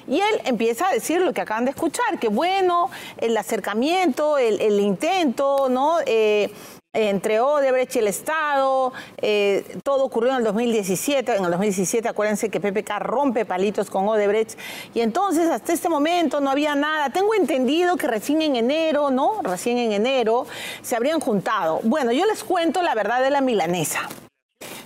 Y 0.08 0.20
él 0.20 0.42
empieza 0.46 0.88
a 0.88 0.94
decir 0.94 1.22
lo 1.22 1.32
que 1.32 1.42
acaban 1.42 1.66
de 1.66 1.72
escuchar, 1.72 2.18
que 2.20 2.28
bueno, 2.28 2.90
el 3.18 3.38
acercamiento, 3.38 4.40
el, 4.40 4.80
intento, 4.80 5.70
¿no? 5.70 5.98
Eh, 6.08 6.52
entre 6.94 7.40
Odebrecht 7.40 7.96
y 7.96 8.00
el 8.00 8.08
Estado, 8.08 8.92
eh, 9.22 9.78
todo 9.82 10.04
ocurrió 10.04 10.32
en 10.32 10.40
el 10.40 10.44
2017, 10.44 11.38
en 11.38 11.46
el 11.46 11.52
2017 11.52 12.10
acuérdense 12.10 12.50
que 12.50 12.60
PPK 12.60 13.00
rompe 13.00 13.46
palitos 13.46 13.90
con 13.90 14.10
Odebrecht 14.10 14.60
y 14.94 15.00
entonces 15.00 15.50
hasta 15.50 15.72
este 15.72 15.88
momento 15.88 16.42
no 16.42 16.50
había 16.50 16.76
nada, 16.76 17.10
tengo 17.10 17.34
entendido 17.34 17.96
que 17.96 18.08
recién 18.08 18.42
en 18.42 18.58
enero, 18.58 19.10
¿no? 19.10 19.42
Recién 19.42 19.78
en 19.78 19.94
enero 19.94 20.46
se 20.82 20.98
habrían 20.98 21.22
juntado. 21.22 21.80
Bueno, 21.84 22.12
yo 22.12 22.26
les 22.26 22.44
cuento 22.44 22.82
la 22.82 22.94
verdad 22.94 23.22
de 23.22 23.30
la 23.30 23.40
milanesa. 23.40 24.10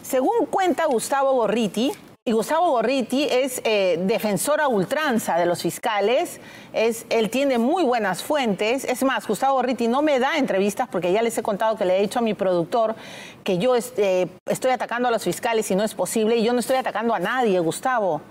Según 0.04 0.46
cuenta 0.46 0.86
Gustavo 0.86 1.34
Gorriti, 1.34 1.92
y 2.28 2.32
Gustavo 2.32 2.72
Gorriti 2.72 3.28
es 3.30 3.62
eh, 3.64 4.00
defensor 4.02 4.60
a 4.60 4.68
ultranza 4.68 5.38
de 5.38 5.46
los 5.46 5.62
fiscales, 5.62 6.42
es, 6.74 7.06
él 7.12 7.30
tiene 7.30 7.60
muy 7.60 7.84
buenas 7.84 8.24
fuentes. 8.24 8.84
Es 8.84 9.04
más, 9.04 9.28
Gustavo 9.28 9.54
Gorriti 9.54 9.88
no 9.88 10.02
me 10.02 10.18
da 10.18 10.40
entrevistas 10.40 10.90
porque 10.92 11.12
ya 11.12 11.22
les 11.22 11.38
he 11.38 11.44
contado 11.44 11.78
que 11.78 11.86
le 11.86 12.00
he 12.00 12.02
dicho 12.02 12.18
a 12.18 12.24
mi 12.24 12.34
productor 12.34 12.96
que 13.44 13.60
yo 13.60 13.76
este, 13.76 14.28
estoy 14.48 14.72
atacando 14.72 15.08
a 15.08 15.12
los 15.12 15.24
fiscales 15.24 15.70
y 15.70 15.76
no 15.76 15.84
es 15.84 15.94
posible. 15.94 16.36
Y 16.38 16.44
yo 16.44 16.52
no 16.52 16.62
estoy 16.62 16.78
atacando 16.78 17.14
a 17.14 17.20
nadie, 17.20 17.60
Gustavo. 17.60 18.24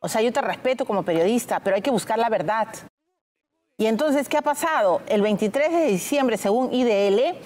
O 0.00 0.08
sea, 0.08 0.22
yo 0.22 0.32
te 0.32 0.40
respeto 0.40 0.86
como 0.86 1.02
periodista, 1.02 1.60
pero 1.60 1.76
hay 1.76 1.82
que 1.82 1.90
buscar 1.90 2.18
la 2.18 2.30
verdad. 2.30 2.68
Y 3.76 3.84
entonces, 3.84 4.30
¿qué 4.30 4.38
ha 4.38 4.42
pasado? 4.42 5.02
El 5.08 5.20
23 5.20 5.72
de 5.72 5.84
diciembre, 5.88 6.38
según 6.38 6.72
IDL, 6.72 7.36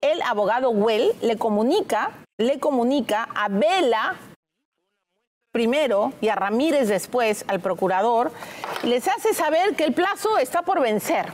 el 0.00 0.22
abogado 0.22 0.70
Well 0.70 1.12
le 1.20 1.36
comunica, 1.36 2.12
le 2.38 2.58
comunica 2.58 3.28
a 3.34 3.50
Vela 3.50 4.16
primero 5.56 6.12
y 6.20 6.28
a 6.28 6.34
Ramírez 6.34 6.86
después, 6.86 7.42
al 7.48 7.60
procurador, 7.60 8.30
les 8.82 9.08
hace 9.08 9.32
saber 9.32 9.74
que 9.74 9.84
el 9.84 9.94
plazo 9.94 10.36
está 10.36 10.60
por 10.60 10.82
vencer, 10.82 11.32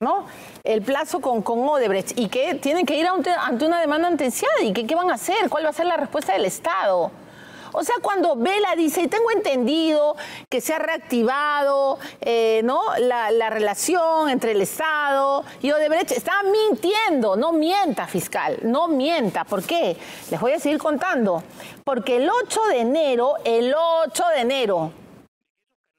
¿no? 0.00 0.26
El 0.64 0.82
plazo 0.82 1.20
con, 1.20 1.42
con 1.42 1.60
Odebrecht 1.60 2.18
y 2.18 2.30
que 2.30 2.56
tienen 2.56 2.84
que 2.84 2.96
ir 2.96 3.06
ante, 3.06 3.30
ante 3.30 3.64
una 3.64 3.80
demanda 3.80 4.08
antenciada 4.08 4.60
y 4.62 4.72
que 4.72 4.88
qué 4.88 4.96
van 4.96 5.08
a 5.12 5.14
hacer, 5.14 5.48
cuál 5.48 5.64
va 5.64 5.68
a 5.68 5.72
ser 5.72 5.86
la 5.86 5.96
respuesta 5.96 6.32
del 6.32 6.46
Estado. 6.46 7.12
O 7.72 7.84
sea, 7.84 7.96
cuando 8.02 8.36
Vela 8.36 8.74
dice, 8.76 9.08
tengo 9.08 9.30
entendido 9.30 10.16
que 10.48 10.60
se 10.60 10.74
ha 10.74 10.78
reactivado 10.78 11.98
eh, 12.20 12.60
¿no? 12.64 12.80
La, 12.98 13.50
relación 13.50 14.28
entre 14.28 14.52
el 14.52 14.60
Estado 14.60 15.44
y 15.62 15.70
Odebrecht, 15.70 16.12
está 16.12 16.42
mintiendo, 16.42 17.36
no 17.36 17.52
mienta, 17.52 18.06
fiscal, 18.06 18.58
no 18.62 18.88
mienta. 18.88 19.44
¿Por 19.44 19.62
qué? 19.62 19.96
Les 20.30 20.40
voy 20.40 20.52
a 20.52 20.60
seguir 20.60 20.78
contando. 20.78 21.42
Porque 21.84 22.16
el 22.16 22.28
8 22.28 22.60
de 22.66 22.80
enero, 22.80 23.34
el 23.44 23.74
8 23.74 24.24
de 24.34 24.40
enero, 24.40 24.92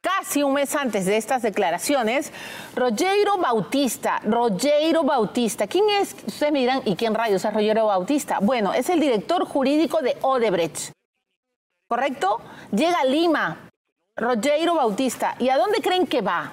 casi 0.01 0.43
un 0.43 0.53
mes 0.53 0.75
antes 0.75 1.05
de 1.05 1.17
estas 1.17 1.41
declaraciones, 1.41 2.31
Rogero 2.75 3.37
Bautista, 3.37 4.21
Rogero 4.23 5.03
Bautista, 5.03 5.67
¿quién 5.67 5.89
es? 5.89 6.15
Ustedes 6.25 6.51
me 6.51 6.59
dirán, 6.59 6.81
¿y 6.85 6.95
quién 6.95 7.15
rayos 7.15 7.43
es 7.43 7.53
Rogero 7.53 7.87
Bautista? 7.87 8.39
Bueno, 8.41 8.73
es 8.73 8.89
el 8.89 8.99
director 8.99 9.45
jurídico 9.45 10.01
de 10.01 10.15
Odebrecht. 10.21 10.91
¿Correcto? 11.89 12.39
Llega 12.71 12.99
a 12.99 13.05
Lima, 13.05 13.69
Rogero 14.15 14.75
Bautista. 14.75 15.35
¿Y 15.39 15.49
a 15.49 15.57
dónde 15.57 15.81
creen 15.81 16.05
que 16.05 16.21
va? 16.21 16.51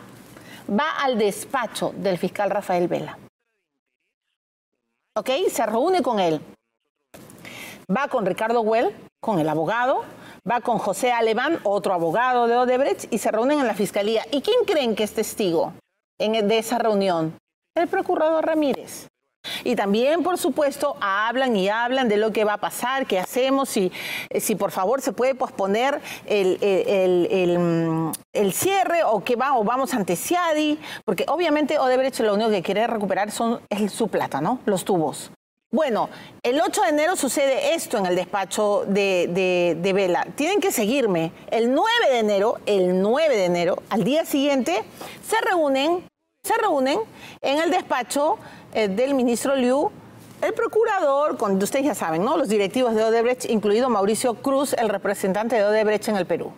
Va 0.68 0.96
al 1.02 1.18
despacho 1.18 1.92
del 1.96 2.18
fiscal 2.18 2.50
Rafael 2.50 2.88
Vela. 2.88 3.18
¿Ok? 5.14 5.30
Se 5.50 5.66
reúne 5.66 6.02
con 6.02 6.18
él. 6.18 6.40
Va 7.94 8.08
con 8.08 8.26
Ricardo 8.26 8.62
Well, 8.62 8.94
con 9.20 9.38
el 9.38 9.48
abogado, 9.48 10.04
va 10.48 10.60
con 10.60 10.78
José 10.78 11.12
Alemán, 11.12 11.60
otro 11.62 11.94
abogado 11.94 12.46
de 12.46 12.56
Odebrecht, 12.56 13.12
y 13.12 13.18
se 13.18 13.30
reúnen 13.30 13.60
en 13.60 13.66
la 13.66 13.74
fiscalía. 13.74 14.24
¿Y 14.32 14.40
quién 14.40 14.64
creen 14.66 14.96
que 14.96 15.04
es 15.04 15.14
testigo 15.14 15.72
en, 16.18 16.48
de 16.48 16.58
esa 16.58 16.78
reunión? 16.78 17.38
El 17.74 17.88
procurador 17.88 18.44
Ramírez. 18.44 19.06
Y 19.66 19.74
también, 19.74 20.22
por 20.22 20.38
supuesto, 20.38 20.96
hablan 21.00 21.56
y 21.56 21.68
hablan 21.68 22.08
de 22.08 22.16
lo 22.16 22.30
que 22.30 22.44
va 22.44 22.52
a 22.52 22.58
pasar, 22.58 23.04
qué 23.04 23.18
hacemos, 23.18 23.68
si, 23.68 23.90
eh, 24.30 24.40
si 24.40 24.54
por 24.54 24.70
favor 24.70 25.02
se 25.02 25.12
puede 25.12 25.34
posponer 25.34 26.00
el, 26.24 26.58
mm, 27.58 28.12
el, 28.32 28.52
cierre 28.52 29.02
o 29.02 29.24
que 29.24 29.34
va, 29.34 29.58
o 29.58 29.64
vamos 29.64 29.92
ante 29.92 30.14
Ciadi, 30.14 30.78
porque 31.04 31.24
obviamente 31.26 31.80
Odebrecht 31.80 32.20
lo 32.20 32.34
único 32.34 32.50
que 32.50 32.62
quiere 32.62 32.86
recuperar 32.86 33.32
son 33.32 33.60
es 33.68 33.90
su 33.90 34.06
plata, 34.06 34.40
¿no? 34.40 34.60
Los 34.66 34.84
tubos. 34.84 35.32
Bueno, 35.72 36.10
el 36.44 36.60
8 36.60 36.82
de 36.82 36.88
enero 36.90 37.16
sucede 37.16 37.74
esto 37.74 37.98
en 37.98 38.06
el 38.06 38.14
despacho 38.14 38.84
de, 38.86 39.28
de, 39.30 39.76
de, 39.82 39.92
Vela. 39.92 40.28
Tienen 40.36 40.60
que 40.60 40.70
seguirme. 40.70 41.32
El 41.50 41.74
9 41.74 41.90
de 42.12 42.18
enero, 42.20 42.58
el 42.66 43.02
9 43.02 43.36
de 43.36 43.44
enero, 43.46 43.82
al 43.90 44.04
día 44.04 44.24
siguiente, 44.24 44.84
se 45.28 45.40
reúnen, 45.40 46.08
se 46.44 46.56
reúnen 46.56 47.00
en 47.42 47.58
el 47.58 47.72
despacho 47.72 48.38
eh, 48.76 48.88
del 48.88 49.14
ministro 49.14 49.56
Liu, 49.56 49.90
el 50.42 50.52
procurador, 50.52 51.38
con, 51.38 51.56
ustedes 51.62 51.86
ya 51.86 51.94
saben, 51.94 52.22
¿no? 52.22 52.36
Los 52.36 52.50
directivos 52.50 52.94
de 52.94 53.04
Odebrecht, 53.04 53.46
incluido 53.48 53.88
Mauricio 53.88 54.34
Cruz, 54.34 54.74
el 54.74 54.90
representante 54.90 55.56
de 55.56 55.64
Odebrecht 55.64 56.08
en 56.08 56.16
el 56.16 56.26
Perú. 56.26 56.52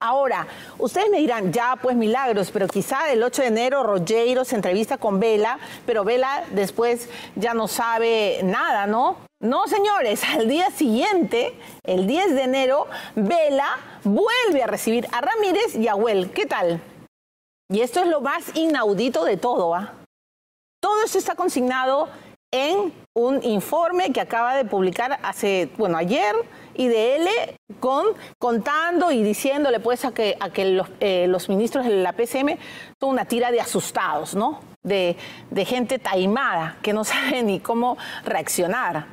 Ahora, 0.00 0.46
ustedes 0.78 1.10
me 1.10 1.18
dirán, 1.18 1.52
ya 1.52 1.74
pues 1.82 1.96
milagros, 1.96 2.52
pero 2.52 2.68
quizá 2.68 3.10
el 3.10 3.20
8 3.24 3.42
de 3.42 3.48
enero 3.48 3.82
Rogero 3.82 4.44
se 4.44 4.54
entrevista 4.54 4.96
con 4.96 5.18
Vela, 5.18 5.58
pero 5.84 6.04
Vela 6.04 6.44
después 6.52 7.08
ya 7.34 7.52
no 7.52 7.66
sabe 7.66 8.38
nada, 8.44 8.86
¿no? 8.86 9.16
No, 9.40 9.66
señores, 9.66 10.22
al 10.22 10.46
día 10.46 10.70
siguiente, 10.70 11.52
el 11.82 12.06
10 12.06 12.36
de 12.36 12.42
enero, 12.44 12.86
Vela 13.16 13.76
vuelve 14.04 14.62
a 14.62 14.68
recibir 14.68 15.08
a 15.10 15.20
Ramírez 15.20 15.74
y 15.74 15.88
a 15.88 15.96
Huel. 15.96 16.30
¿Qué 16.30 16.46
tal? 16.46 16.80
Y 17.68 17.80
esto 17.80 17.98
es 17.98 18.06
lo 18.06 18.20
más 18.20 18.54
inaudito 18.54 19.24
de 19.24 19.36
todo, 19.36 19.74
¿ah? 19.74 19.97
Todo 20.80 21.04
esto 21.04 21.18
está 21.18 21.34
consignado 21.34 22.08
en 22.50 22.92
un 23.14 23.42
informe 23.42 24.12
que 24.12 24.20
acaba 24.20 24.54
de 24.56 24.64
publicar 24.64 25.18
hace, 25.22 25.70
bueno, 25.76 25.98
ayer, 25.98 26.34
él 26.74 27.28
con, 27.80 28.06
contando 28.38 29.10
y 29.10 29.22
diciéndole 29.22 29.80
pues 29.80 30.04
a 30.04 30.12
que, 30.12 30.36
a 30.38 30.50
que 30.50 30.64
los, 30.66 30.88
eh, 31.00 31.30
ministros 31.48 31.84
de 31.84 31.96
la 31.96 32.12
PCM 32.12 32.56
son 33.00 33.10
una 33.10 33.24
tira 33.24 33.50
de 33.50 33.60
asustados, 33.60 34.34
¿no? 34.34 34.60
De, 34.82 35.16
gente 35.66 35.98
taimada 35.98 36.78
que 36.82 36.92
no 36.92 37.04
sabe 37.04 37.42
ni 37.42 37.60
cómo 37.60 37.98
reaccionar. 38.24 39.06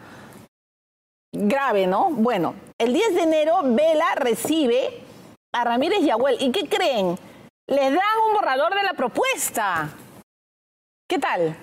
Grave, 1.33 1.85
¿no? 1.87 2.11
Bueno, 2.11 2.55
el 2.77 2.93
10 2.93 3.15
de 3.15 3.21
enero 3.23 3.59
Vela 3.63 4.15
recibe 4.15 5.01
a 5.53 5.65
Ramírez 5.65 6.01
y 6.01 6.09
Abuel. 6.09 6.37
¿Y 6.39 6.51
qué 6.51 6.69
creen? 6.69 7.17
Les 7.67 7.91
dan 7.91 8.03
un 8.27 8.33
borrador 8.35 8.73
de 8.73 8.83
la 8.83 8.93
propuesta. 8.93 9.89
¿Qué 11.07 11.19
tal? 11.19 11.55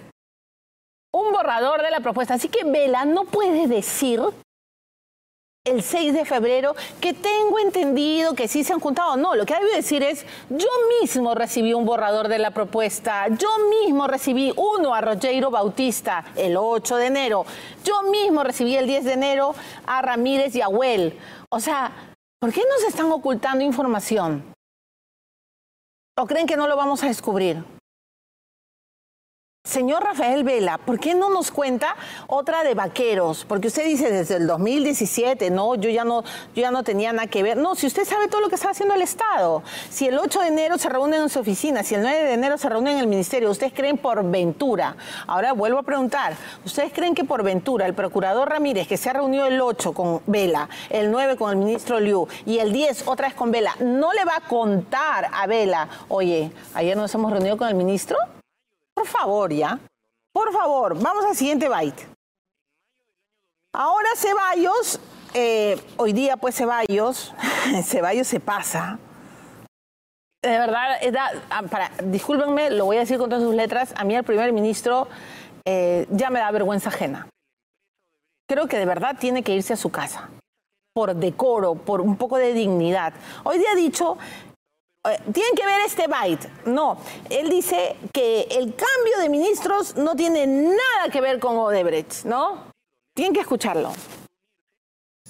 Un 1.12 1.32
borrador 1.32 1.82
de 1.82 1.90
la 1.90 2.00
propuesta. 2.00 2.34
Así 2.34 2.48
que 2.48 2.64
Vela 2.64 3.04
no 3.04 3.24
puede 3.24 3.66
decir 3.66 4.20
el 5.64 5.82
6 5.82 6.12
de 6.12 6.24
febrero, 6.24 6.74
que 7.00 7.12
tengo 7.12 7.60
entendido 7.60 8.34
que 8.34 8.48
sí 8.48 8.64
se 8.64 8.72
han 8.72 8.80
juntado. 8.80 9.16
No, 9.16 9.36
lo 9.36 9.46
que 9.46 9.54
debe 9.54 9.76
decir 9.76 10.02
es, 10.02 10.26
yo 10.50 10.68
mismo 11.00 11.36
recibí 11.36 11.72
un 11.72 11.84
borrador 11.84 12.26
de 12.26 12.38
la 12.38 12.50
propuesta, 12.50 13.28
yo 13.28 13.48
mismo 13.70 14.08
recibí 14.08 14.52
uno 14.56 14.92
a 14.92 15.00
Rogero 15.00 15.52
Bautista 15.52 16.24
el 16.34 16.56
8 16.56 16.96
de 16.96 17.06
enero, 17.06 17.46
yo 17.84 18.02
mismo 18.02 18.42
recibí 18.42 18.76
el 18.76 18.88
10 18.88 19.04
de 19.04 19.12
enero 19.12 19.54
a 19.86 20.02
Ramírez 20.02 20.54
y 20.56 20.62
a. 20.62 20.68
O 20.68 21.60
sea, 21.60 21.92
¿por 22.40 22.52
qué 22.52 22.62
nos 22.68 22.82
están 22.88 23.12
ocultando 23.12 23.62
información? 23.62 24.52
¿O 26.18 26.26
creen 26.26 26.46
que 26.48 26.56
no 26.56 26.66
lo 26.66 26.76
vamos 26.76 27.04
a 27.04 27.06
descubrir? 27.06 27.64
Señor 29.64 30.02
Rafael 30.02 30.42
Vela, 30.42 30.76
¿por 30.76 30.98
qué 30.98 31.14
no 31.14 31.30
nos 31.30 31.52
cuenta 31.52 31.94
otra 32.26 32.64
de 32.64 32.74
vaqueros? 32.74 33.46
Porque 33.46 33.68
usted 33.68 33.86
dice 33.86 34.10
desde 34.10 34.36
el 34.36 34.46
2017, 34.48 35.50
no, 35.50 35.76
yo 35.76 35.88
ya 35.88 36.04
no, 36.04 36.24
yo 36.54 36.62
ya 36.62 36.72
no 36.72 36.82
tenía 36.82 37.12
nada 37.12 37.28
que 37.28 37.44
ver. 37.44 37.56
No, 37.56 37.76
si 37.76 37.86
usted 37.86 38.04
sabe 38.04 38.26
todo 38.26 38.40
lo 38.40 38.48
que 38.48 38.56
está 38.56 38.70
haciendo 38.70 38.96
el 38.96 39.02
Estado, 39.02 39.62
si 39.88 40.08
el 40.08 40.18
8 40.18 40.40
de 40.40 40.48
enero 40.48 40.78
se 40.78 40.88
reúnen 40.88 41.22
en 41.22 41.28
su 41.28 41.38
oficina, 41.38 41.84
si 41.84 41.94
el 41.94 42.02
9 42.02 42.24
de 42.24 42.32
enero 42.34 42.58
se 42.58 42.68
reúnen 42.68 42.94
en 42.94 42.98
el 42.98 43.06
ministerio, 43.06 43.50
¿ustedes 43.50 43.72
creen 43.72 43.98
por 43.98 44.28
ventura? 44.28 44.96
Ahora 45.28 45.52
vuelvo 45.52 45.78
a 45.78 45.84
preguntar, 45.84 46.34
¿ustedes 46.66 46.92
creen 46.92 47.14
que 47.14 47.22
por 47.22 47.44
ventura 47.44 47.86
el 47.86 47.94
procurador 47.94 48.50
Ramírez, 48.50 48.88
que 48.88 48.96
se 48.96 49.10
ha 49.10 49.12
reunido 49.12 49.46
el 49.46 49.60
8 49.60 49.92
con 49.94 50.22
Vela, 50.26 50.68
el 50.90 51.10
9 51.12 51.36
con 51.36 51.50
el 51.50 51.56
ministro 51.56 52.00
Liu 52.00 52.26
y 52.44 52.58
el 52.58 52.72
10 52.72 53.06
otra 53.06 53.28
vez 53.28 53.36
con 53.36 53.52
Vela, 53.52 53.76
no 53.78 54.12
le 54.12 54.24
va 54.24 54.36
a 54.36 54.48
contar 54.48 55.30
a 55.32 55.46
Vela, 55.46 55.88
oye, 56.08 56.50
ayer 56.74 56.96
nos 56.96 57.14
hemos 57.14 57.30
reunido 57.30 57.56
con 57.56 57.68
el 57.68 57.76
ministro? 57.76 58.18
Por 58.94 59.06
favor, 59.06 59.52
ya. 59.52 59.78
Por 60.32 60.52
favor, 60.52 61.00
vamos 61.00 61.24
al 61.24 61.36
siguiente 61.36 61.68
byte. 61.68 62.06
Ahora 63.74 64.08
Ceballos, 64.16 65.00
eh, 65.34 65.80
hoy 65.96 66.12
día 66.12 66.36
pues 66.36 66.56
Ceballos, 66.56 67.32
Ceballos 67.84 68.26
se 68.26 68.40
pasa. 68.40 68.98
De 70.42 70.50
verdad, 70.50 70.98
ah, 71.50 71.62
para, 71.70 71.90
discúlpenme, 72.02 72.70
lo 72.70 72.86
voy 72.86 72.96
a 72.96 73.00
decir 73.00 73.18
con 73.18 73.30
todas 73.30 73.44
sus 73.44 73.54
letras, 73.54 73.94
a 73.96 74.04
mí 74.04 74.14
el 74.14 74.24
primer 74.24 74.52
ministro 74.52 75.06
eh, 75.64 76.06
ya 76.10 76.30
me 76.30 76.40
da 76.40 76.50
vergüenza 76.50 76.88
ajena. 76.88 77.28
Creo 78.48 78.66
que 78.66 78.76
de 78.76 78.84
verdad 78.84 79.16
tiene 79.18 79.42
que 79.42 79.54
irse 79.54 79.72
a 79.72 79.76
su 79.76 79.90
casa, 79.90 80.30
por 80.94 81.14
decoro, 81.14 81.76
por 81.76 82.00
un 82.00 82.16
poco 82.16 82.38
de 82.38 82.52
dignidad. 82.52 83.14
Hoy 83.44 83.58
día 83.58 83.70
ha 83.72 83.76
dicho 83.76 84.18
tienen 85.32 85.54
que 85.56 85.66
ver 85.66 85.80
este 85.86 86.06
byte. 86.06 86.48
No, 86.66 86.98
él 87.28 87.50
dice 87.50 87.96
que 88.12 88.42
el 88.42 88.74
cambio 88.74 89.18
de 89.20 89.28
ministros 89.28 89.96
no 89.96 90.14
tiene 90.14 90.46
nada 90.46 91.08
que 91.10 91.20
ver 91.20 91.38
con 91.40 91.56
Odebrecht, 91.56 92.24
¿no? 92.24 92.72
Tienen 93.14 93.34
que 93.34 93.40
escucharlo. 93.40 93.92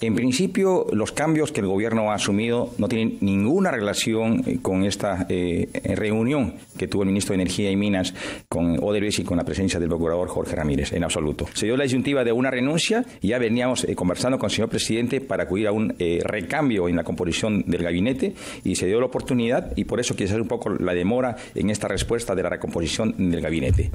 En 0.03 0.15
principio, 0.15 0.85
los 0.91 1.13
cambios 1.13 1.53
que 1.53 1.61
el 1.61 1.67
gobierno 1.67 2.11
ha 2.11 2.15
asumido 2.15 2.71
no 2.77 2.89
tienen 2.89 3.19
ninguna 3.21 3.71
relación 3.71 4.43
eh, 4.45 4.59
con 4.61 4.83
esta 4.83 5.25
eh, 5.29 5.69
reunión 5.95 6.55
que 6.77 6.89
tuvo 6.89 7.03
el 7.03 7.07
ministro 7.07 7.31
de 7.31 7.41
Energía 7.41 7.71
y 7.71 7.77
Minas 7.77 8.13
con 8.49 8.83
Odebrecht 8.83 9.19
y 9.19 9.23
con 9.23 9.37
la 9.37 9.45
presencia 9.45 9.79
del 9.79 9.87
procurador 9.87 10.27
Jorge 10.27 10.57
Ramírez, 10.57 10.91
en 10.91 11.05
absoluto. 11.05 11.47
Se 11.53 11.67
dio 11.67 11.77
la 11.77 11.85
disyuntiva 11.85 12.25
de 12.25 12.33
una 12.33 12.51
renuncia 12.51 13.05
y 13.21 13.29
ya 13.29 13.37
veníamos 13.37 13.85
eh, 13.85 13.95
conversando 13.95 14.37
con 14.37 14.49
el 14.49 14.53
señor 14.53 14.67
presidente 14.67 15.21
para 15.21 15.43
acudir 15.43 15.69
a 15.69 15.71
un 15.71 15.95
recambio 16.25 16.89
en 16.89 16.97
la 16.97 17.05
composición 17.05 17.63
del 17.65 17.83
gabinete 17.83 18.33
y 18.65 18.75
se 18.75 18.87
dio 18.87 18.99
la 18.99 19.05
oportunidad 19.05 19.71
y 19.77 19.85
por 19.85 20.01
eso 20.01 20.15
ser 20.17 20.41
un 20.41 20.49
poco 20.49 20.69
la 20.69 20.93
demora 20.93 21.37
en 21.55 21.69
esta 21.69 21.87
respuesta 21.87 22.35
de 22.35 22.43
la 22.43 22.49
recomposición 22.49 23.15
del 23.31 23.39
gabinete. 23.39 23.89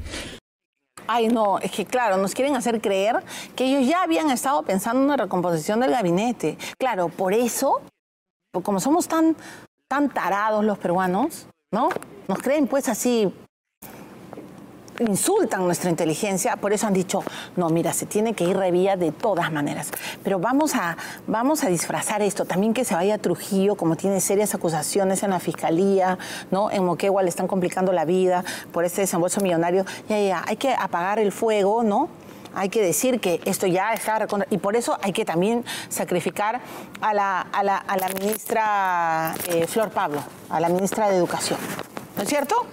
Ay, 1.10 1.28
no, 1.28 1.58
es 1.58 1.70
que 1.70 1.86
claro, 1.86 2.18
nos 2.18 2.34
quieren 2.34 2.54
hacer 2.54 2.82
creer 2.82 3.24
que 3.56 3.64
ellos 3.64 3.88
ya 3.88 4.02
habían 4.02 4.30
estado 4.30 4.62
pensando 4.62 5.00
en 5.00 5.06
una 5.06 5.16
recomposición 5.16 5.80
del 5.80 5.90
gabinete. 5.90 6.58
Claro, 6.78 7.08
por 7.08 7.32
eso, 7.32 7.80
como 8.62 8.78
somos 8.78 9.08
tan, 9.08 9.34
tan 9.88 10.10
tarados 10.10 10.62
los 10.62 10.76
peruanos, 10.76 11.46
¿no? 11.72 11.88
Nos 12.28 12.38
creen 12.40 12.66
pues 12.66 12.90
así 12.90 13.32
insultan 15.00 15.64
nuestra 15.64 15.90
inteligencia, 15.90 16.56
por 16.56 16.72
eso 16.72 16.86
han 16.86 16.94
dicho, 16.94 17.22
no, 17.56 17.68
mira, 17.70 17.92
se 17.92 18.06
tiene 18.06 18.34
que 18.34 18.44
ir 18.44 18.56
revía 18.56 18.96
de 18.96 19.12
todas 19.12 19.52
maneras. 19.52 19.90
Pero 20.22 20.38
vamos 20.38 20.74
a, 20.74 20.96
vamos 21.26 21.64
a 21.64 21.68
disfrazar 21.68 22.22
esto, 22.22 22.44
también 22.44 22.74
que 22.74 22.84
se 22.84 22.94
vaya 22.94 23.18
Trujillo, 23.18 23.76
como 23.76 23.96
tiene 23.96 24.20
serias 24.20 24.54
acusaciones 24.54 25.22
en 25.22 25.30
la 25.30 25.40
fiscalía, 25.40 26.18
¿no? 26.50 26.70
En 26.70 26.84
Moquegua 26.84 27.22
le 27.22 27.28
están 27.28 27.46
complicando 27.46 27.92
la 27.92 28.04
vida 28.04 28.44
por 28.72 28.84
este 28.84 29.02
desembolso 29.02 29.40
millonario. 29.40 29.84
Ya, 30.08 30.20
ya, 30.20 30.44
hay 30.46 30.56
que 30.56 30.72
apagar 30.74 31.18
el 31.18 31.32
fuego, 31.32 31.82
¿no? 31.82 32.08
hay 32.54 32.70
que 32.70 32.82
decir 32.82 33.20
que 33.20 33.40
esto 33.44 33.66
ya 33.66 33.92
está 33.92 34.26
y 34.50 34.58
por 34.58 34.74
eso 34.74 34.98
hay 35.02 35.12
que 35.12 35.24
también 35.24 35.64
sacrificar 35.88 36.60
a 37.00 37.14
la, 37.14 37.40
a 37.40 37.62
la, 37.62 37.76
a 37.76 37.96
la 37.96 38.08
ministra 38.08 39.34
eh, 39.48 39.66
Flor 39.68 39.90
Pablo, 39.90 40.24
a 40.48 40.58
la 40.58 40.68
ministra 40.68 41.08
de 41.08 41.16
Educación. 41.16 41.58
¿No 42.16 42.22
es 42.22 42.28
cierto? 42.28 42.66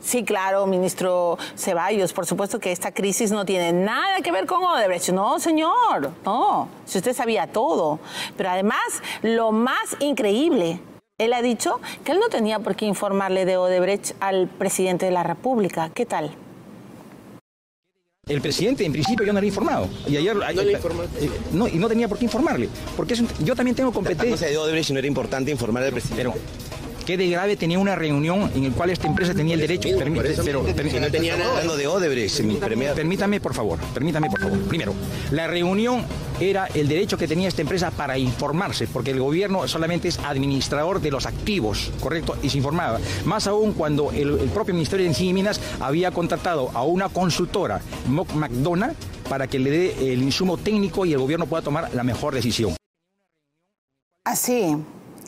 Sí, 0.00 0.24
claro, 0.24 0.66
ministro 0.66 1.38
Ceballos, 1.56 2.12
por 2.12 2.24
supuesto 2.24 2.58
que 2.58 2.72
esta 2.72 2.92
crisis 2.92 3.32
no 3.32 3.44
tiene 3.44 3.72
nada 3.72 4.20
que 4.22 4.30
ver 4.30 4.46
con 4.46 4.62
Odebrecht. 4.62 5.10
No, 5.10 5.38
señor, 5.40 6.12
no, 6.24 6.68
si 6.86 6.98
usted 6.98 7.14
sabía 7.14 7.46
todo. 7.48 7.98
Pero 8.36 8.50
además, 8.50 8.78
lo 9.22 9.52
más 9.52 9.96
increíble, 10.00 10.80
él 11.18 11.32
ha 11.32 11.42
dicho 11.42 11.80
que 12.04 12.12
él 12.12 12.20
no 12.20 12.28
tenía 12.28 12.60
por 12.60 12.76
qué 12.76 12.86
informarle 12.86 13.44
de 13.44 13.56
Odebrecht 13.56 14.12
al 14.20 14.46
presidente 14.46 15.06
de 15.06 15.12
la 15.12 15.24
República. 15.24 15.90
¿Qué 15.92 16.06
tal? 16.06 16.30
El 18.28 18.42
presidente, 18.42 18.84
en 18.84 18.92
principio, 18.92 19.24
yo 19.24 19.32
no 19.32 19.38
era 19.38 19.46
informado. 19.46 19.88
Y 20.06 20.16
ayer. 20.16 20.36
¿No 20.36 20.42
le 20.42 20.72
eh, 20.74 20.80
eh, 21.20 21.30
no, 21.52 21.66
y 21.66 21.76
no 21.76 21.88
tenía 21.88 22.08
por 22.08 22.18
qué 22.18 22.26
informarle. 22.26 22.68
Porque 22.96 23.14
yo 23.42 23.56
también 23.56 23.74
tengo 23.74 23.90
competencia. 23.90 24.48
de 24.48 24.58
Odebrecht 24.58 24.90
no 24.90 24.98
era 24.98 25.08
importante 25.08 25.50
informarle 25.50 25.88
al 25.88 25.94
presidente. 25.94 26.22
Pero, 26.22 26.34
que 27.08 27.16
de 27.16 27.30
grave 27.30 27.56
tenía 27.56 27.78
una 27.78 27.94
reunión 27.94 28.52
en 28.54 28.64
la 28.64 28.70
cual 28.72 28.90
esta 28.90 29.06
empresa 29.06 29.32
tenía 29.32 29.54
el 29.54 29.60
derecho. 29.62 29.88
pero, 30.44 30.62
no 30.62 31.10
tenía 31.10 31.38
nada 31.38 31.52
hablando 31.52 31.74
de 31.78 31.86
Odebrecht, 31.86 32.42
Permítame, 32.94 33.40
por 33.40 33.54
favor, 33.54 33.78
permítame, 33.94 34.28
por 34.28 34.38
favor. 34.38 34.58
Primero, 34.68 34.92
la 35.30 35.46
reunión 35.46 36.04
era 36.38 36.66
el 36.66 36.86
derecho 36.86 37.16
que 37.16 37.26
tenía 37.26 37.48
esta 37.48 37.62
empresa 37.62 37.90
para 37.90 38.18
informarse, 38.18 38.86
porque 38.88 39.12
el 39.12 39.20
gobierno 39.20 39.66
solamente 39.66 40.08
es 40.08 40.18
administrador 40.18 41.00
de 41.00 41.10
los 41.10 41.24
activos, 41.24 41.90
¿correcto? 41.98 42.36
Y 42.42 42.50
se 42.50 42.58
informaba. 42.58 43.00
Más 43.24 43.46
aún 43.46 43.72
cuando 43.72 44.12
el, 44.12 44.36
propio 44.52 44.74
Ministerio 44.74 45.04
de 45.04 45.06
Energía 45.06 45.30
y 45.30 45.32
Minas 45.32 45.62
había 45.80 46.10
contratado 46.10 46.70
a 46.74 46.82
una 46.82 47.08
consultora, 47.08 47.80
McDonough, 48.06 48.92
para 49.30 49.46
que 49.46 49.58
le 49.58 49.70
dé 49.70 50.12
el 50.12 50.22
insumo 50.22 50.58
técnico 50.58 51.06
y 51.06 51.14
el 51.14 51.20
gobierno 51.20 51.46
pueda 51.46 51.62
tomar 51.62 51.88
la 51.94 52.04
mejor 52.04 52.34
decisión. 52.34 52.76
Así, 54.24 54.76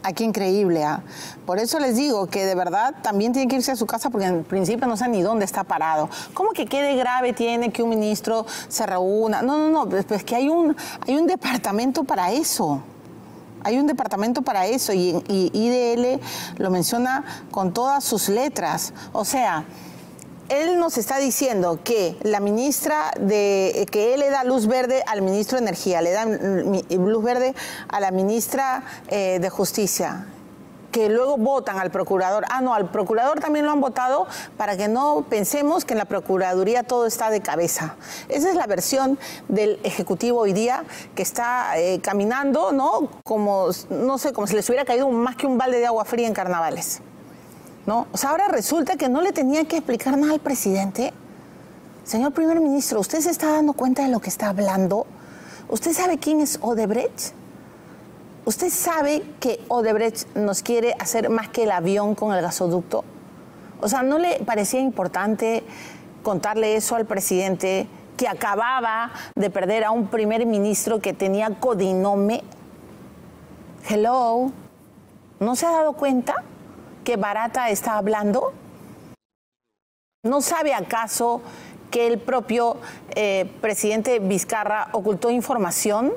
Aquí 0.02 0.24
increíble. 0.24 0.82
¿ah? 0.84 1.02
Por 1.44 1.58
eso 1.58 1.78
les 1.78 1.96
digo 1.96 2.26
que 2.26 2.44
de 2.44 2.54
verdad 2.54 2.94
también 3.02 3.32
tiene 3.32 3.48
que 3.48 3.56
irse 3.56 3.72
a 3.72 3.76
su 3.76 3.86
casa 3.86 4.10
porque 4.10 4.26
en 4.26 4.44
principio 4.44 4.86
no 4.86 4.96
saben 4.96 5.12
ni 5.12 5.22
dónde 5.22 5.44
está 5.44 5.64
parado. 5.64 6.08
¿Cómo 6.32 6.50
que 6.50 6.66
quede 6.66 6.96
grave 6.96 7.32
tiene 7.32 7.70
que 7.70 7.82
un 7.82 7.90
ministro 7.90 8.46
se 8.68 8.86
reúna? 8.86 9.42
No, 9.42 9.58
no, 9.58 9.68
no, 9.68 9.88
pues, 9.88 10.04
pues 10.04 10.24
que 10.24 10.36
hay 10.36 10.48
un, 10.48 10.74
hay 11.06 11.16
un 11.16 11.26
departamento 11.26 12.04
para 12.04 12.32
eso. 12.32 12.82
Hay 13.62 13.78
un 13.78 13.86
departamento 13.86 14.40
para 14.40 14.66
eso 14.66 14.94
y, 14.94 15.22
y 15.28 15.50
IDL 15.52 16.18
lo 16.56 16.70
menciona 16.70 17.24
con 17.50 17.74
todas 17.74 18.02
sus 18.02 18.30
letras. 18.30 18.94
O 19.12 19.26
sea, 19.26 19.66
él 20.50 20.78
nos 20.78 20.98
está 20.98 21.18
diciendo 21.18 21.78
que 21.82 22.16
la 22.22 22.40
ministra 22.40 23.12
de 23.18 23.86
que 23.90 24.14
él 24.14 24.20
le 24.20 24.30
da 24.30 24.44
luz 24.44 24.66
verde 24.66 25.02
al 25.06 25.22
ministro 25.22 25.56
de 25.56 25.62
Energía, 25.62 26.02
le 26.02 26.10
da 26.10 26.26
luz 26.26 27.24
verde 27.24 27.54
a 27.88 28.00
la 28.00 28.10
ministra 28.10 28.82
eh, 29.08 29.38
de 29.40 29.48
Justicia. 29.48 30.26
que 30.90 31.08
luego 31.08 31.36
votan 31.36 31.78
al 31.78 31.92
procurador. 31.92 32.44
Ah, 32.50 32.60
no, 32.60 32.74
al 32.74 32.90
procurador 32.90 33.38
también 33.38 33.64
lo 33.64 33.70
han 33.70 33.80
votado 33.80 34.26
para 34.56 34.76
que 34.76 34.88
no 34.88 35.24
pensemos 35.30 35.84
que 35.84 35.94
en 35.94 35.98
la 35.98 36.04
Procuraduría 36.04 36.82
todo 36.82 37.06
está 37.06 37.30
de 37.30 37.40
cabeza. 37.40 37.94
Esa 38.28 38.50
es 38.50 38.56
la 38.56 38.66
versión 38.66 39.16
del 39.46 39.78
Ejecutivo 39.84 40.40
hoy 40.40 40.52
día 40.52 40.82
que 41.14 41.22
está 41.22 41.78
eh, 41.78 42.00
caminando, 42.00 42.72
¿no? 42.72 43.08
Como, 43.22 43.68
no 43.88 44.18
sé, 44.18 44.32
como 44.32 44.48
si 44.48 44.56
les 44.56 44.68
hubiera 44.68 44.84
caído 44.84 45.08
más 45.10 45.36
que 45.36 45.46
un 45.46 45.58
balde 45.58 45.78
de 45.78 45.86
agua 45.86 46.04
fría 46.04 46.26
en 46.26 46.34
carnavales. 46.34 47.02
¿No? 47.86 48.06
O 48.12 48.16
sea, 48.16 48.30
ahora 48.30 48.48
resulta 48.48 48.96
que 48.96 49.08
no 49.08 49.20
le 49.20 49.32
tenía 49.32 49.64
que 49.64 49.78
explicar 49.78 50.16
nada 50.16 50.32
al 50.32 50.40
presidente. 50.40 51.12
Señor 52.04 52.32
primer 52.32 52.60
ministro, 52.60 53.00
¿usted 53.00 53.20
se 53.20 53.30
está 53.30 53.52
dando 53.52 53.72
cuenta 53.72 54.02
de 54.02 54.08
lo 54.08 54.20
que 54.20 54.28
está 54.28 54.48
hablando? 54.48 55.06
¿Usted 55.68 55.92
sabe 55.92 56.18
quién 56.18 56.40
es 56.40 56.58
Odebrecht? 56.60 57.32
¿Usted 58.44 58.70
sabe 58.70 59.22
que 59.38 59.60
Odebrecht 59.68 60.34
nos 60.34 60.62
quiere 60.62 60.94
hacer 60.98 61.30
más 61.30 61.48
que 61.48 61.62
el 61.62 61.70
avión 61.70 62.14
con 62.14 62.34
el 62.34 62.42
gasoducto? 62.42 63.04
O 63.80 63.88
sea, 63.88 64.02
¿no 64.02 64.18
le 64.18 64.40
parecía 64.44 64.80
importante 64.80 65.62
contarle 66.22 66.76
eso 66.76 66.96
al 66.96 67.06
presidente 67.06 67.86
que 68.16 68.28
acababa 68.28 69.12
de 69.36 69.48
perder 69.48 69.84
a 69.84 69.90
un 69.90 70.08
primer 70.08 70.44
ministro 70.46 71.00
que 71.00 71.12
tenía 71.12 71.50
codinome? 71.60 72.42
Hello, 73.88 74.50
¿no 75.38 75.56
se 75.56 75.66
ha 75.66 75.70
dado 75.70 75.94
cuenta 75.94 76.34
Barata 77.16 77.70
está 77.70 77.96
hablando? 77.96 78.52
¿No 80.24 80.40
sabe 80.40 80.74
acaso 80.74 81.42
que 81.90 82.06
el 82.06 82.18
propio 82.18 82.76
eh, 83.14 83.50
presidente 83.60 84.18
Vizcarra 84.18 84.88
ocultó 84.92 85.30
información? 85.30 86.12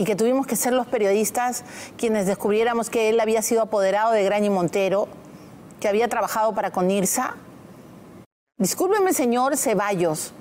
y 0.00 0.04
que 0.04 0.16
tuvimos 0.16 0.46
que 0.46 0.56
ser 0.56 0.72
los 0.72 0.86
periodistas 0.86 1.62
quienes 1.98 2.26
descubriéramos 2.26 2.88
que 2.88 3.10
él 3.10 3.20
había 3.20 3.42
sido 3.42 3.60
apoderado 3.60 4.12
de 4.12 4.24
Grañi 4.24 4.48
Montero, 4.48 5.08
que 5.78 5.88
había 5.88 6.08
trabajado 6.08 6.54
para 6.54 6.70
Conirsa. 6.70 7.36
Discúlpeme, 8.56 9.12
señor 9.12 9.58
Ceballos. 9.58 10.32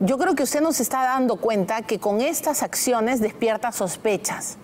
Yo 0.00 0.18
creo 0.18 0.34
que 0.34 0.42
usted 0.42 0.60
nos 0.60 0.80
está 0.80 1.04
dando 1.04 1.36
cuenta 1.36 1.82
que 1.82 2.00
con 2.00 2.20
estas 2.20 2.64
acciones 2.64 3.20
despierta 3.20 3.70
sospechas. 3.70 4.58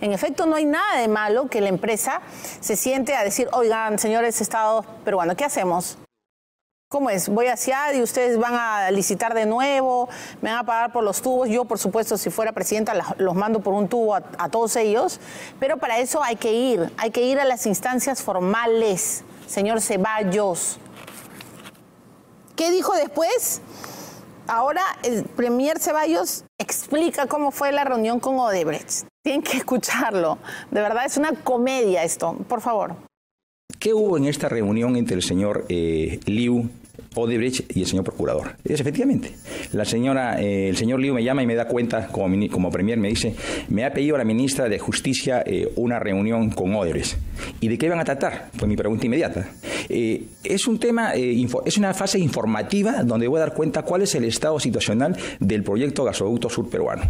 En 0.00 0.12
efecto, 0.12 0.46
no 0.46 0.56
hay 0.56 0.64
nada 0.64 1.00
de 1.00 1.08
malo 1.08 1.48
que 1.48 1.60
la 1.60 1.68
empresa 1.68 2.20
se 2.60 2.76
siente 2.76 3.14
a 3.14 3.24
decir, 3.24 3.48
oigan, 3.52 3.98
señores 3.98 4.40
Estados 4.40 4.84
peruanos, 5.04 5.36
¿qué 5.36 5.44
hacemos? 5.44 5.98
¿Cómo 6.94 7.10
es? 7.10 7.28
Voy 7.28 7.48
hacia 7.48 7.92
y 7.92 8.02
ustedes 8.02 8.38
van 8.38 8.54
a 8.54 8.90
licitar 8.92 9.34
de 9.34 9.46
nuevo, 9.46 10.08
me 10.40 10.50
van 10.50 10.60
a 10.60 10.64
pagar 10.64 10.92
por 10.92 11.02
los 11.02 11.22
tubos. 11.22 11.48
Yo, 11.48 11.64
por 11.64 11.78
supuesto, 11.78 12.16
si 12.16 12.30
fuera 12.30 12.52
presidenta, 12.52 12.94
los 13.18 13.34
mando 13.34 13.58
por 13.58 13.74
un 13.74 13.88
tubo 13.88 14.14
a, 14.14 14.48
todos 14.48 14.76
ellos. 14.76 15.18
Pero 15.58 15.78
para 15.78 15.98
eso 15.98 16.22
hay 16.22 16.36
que 16.36 16.52
ir, 16.52 16.92
hay 16.96 17.10
que 17.10 17.22
ir 17.22 17.40
a 17.40 17.44
las 17.44 17.66
instancias 17.66 18.22
formales, 18.22 19.24
señor 19.48 19.80
Ceballos. 19.80 20.78
¿Qué 22.54 22.70
dijo 22.70 22.94
después? 22.94 23.60
Ahora 24.46 24.82
el 25.02 25.24
Premier 25.24 25.78
Ceballos 25.78 26.44
explica 26.58 27.26
cómo 27.26 27.50
fue 27.50 27.72
la 27.72 27.84
reunión 27.84 28.20
con 28.20 28.38
Odebrecht. 28.38 29.06
Tienen 29.22 29.42
que 29.42 29.56
escucharlo. 29.56 30.38
De 30.70 30.80
verdad 30.80 31.06
es 31.06 31.16
una 31.16 31.32
comedia 31.32 32.04
esto. 32.04 32.36
Por 32.48 32.60
favor. 32.60 32.94
¿Qué 33.78 33.94
hubo 33.94 34.16
en 34.18 34.26
esta 34.26 34.48
reunión 34.48 34.96
entre 34.96 35.16
el 35.16 35.22
señor 35.22 35.64
eh, 35.68 36.20
Liu 36.26 36.68
Odebrecht 37.14 37.76
y 37.76 37.80
el 37.80 37.86
señor 37.86 38.04
procurador. 38.04 38.56
Es 38.64 38.80
efectivamente. 38.80 39.32
La 39.72 39.84
señora, 39.84 40.40
eh, 40.40 40.68
el 40.68 40.76
señor 40.76 41.00
Liu 41.00 41.14
me 41.14 41.22
llama 41.22 41.42
y 41.42 41.46
me 41.46 41.54
da 41.54 41.66
cuenta, 41.66 42.08
como, 42.08 42.36
como 42.48 42.70
premier, 42.70 42.98
me 42.98 43.08
dice, 43.08 43.34
me 43.68 43.84
ha 43.84 43.92
pedido 43.92 44.16
la 44.16 44.24
ministra 44.24 44.68
de 44.68 44.78
Justicia 44.78 45.42
eh, 45.46 45.72
una 45.76 45.98
reunión 45.98 46.50
con 46.50 46.74
Odebrecht. 46.74 47.16
¿Y 47.60 47.68
de 47.68 47.78
qué 47.78 47.88
van 47.88 48.00
a 48.00 48.04
tratar? 48.04 48.50
Fue 48.56 48.68
mi 48.68 48.76
pregunta 48.76 49.06
inmediata. 49.06 49.48
Eh, 49.88 50.24
es 50.42 50.66
un 50.66 50.78
tema, 50.78 51.12
es 51.12 51.76
una 51.76 51.94
fase 51.94 52.18
informativa 52.18 53.02
donde 53.02 53.28
voy 53.28 53.38
a 53.38 53.40
dar 53.40 53.54
cuenta 53.54 53.82
cuál 53.82 54.02
es 54.02 54.14
el 54.14 54.24
estado 54.24 54.58
situacional 54.58 55.16
del 55.40 55.62
proyecto 55.62 56.04
gasoducto 56.04 56.48
sur 56.48 56.68
peruano. 56.68 57.02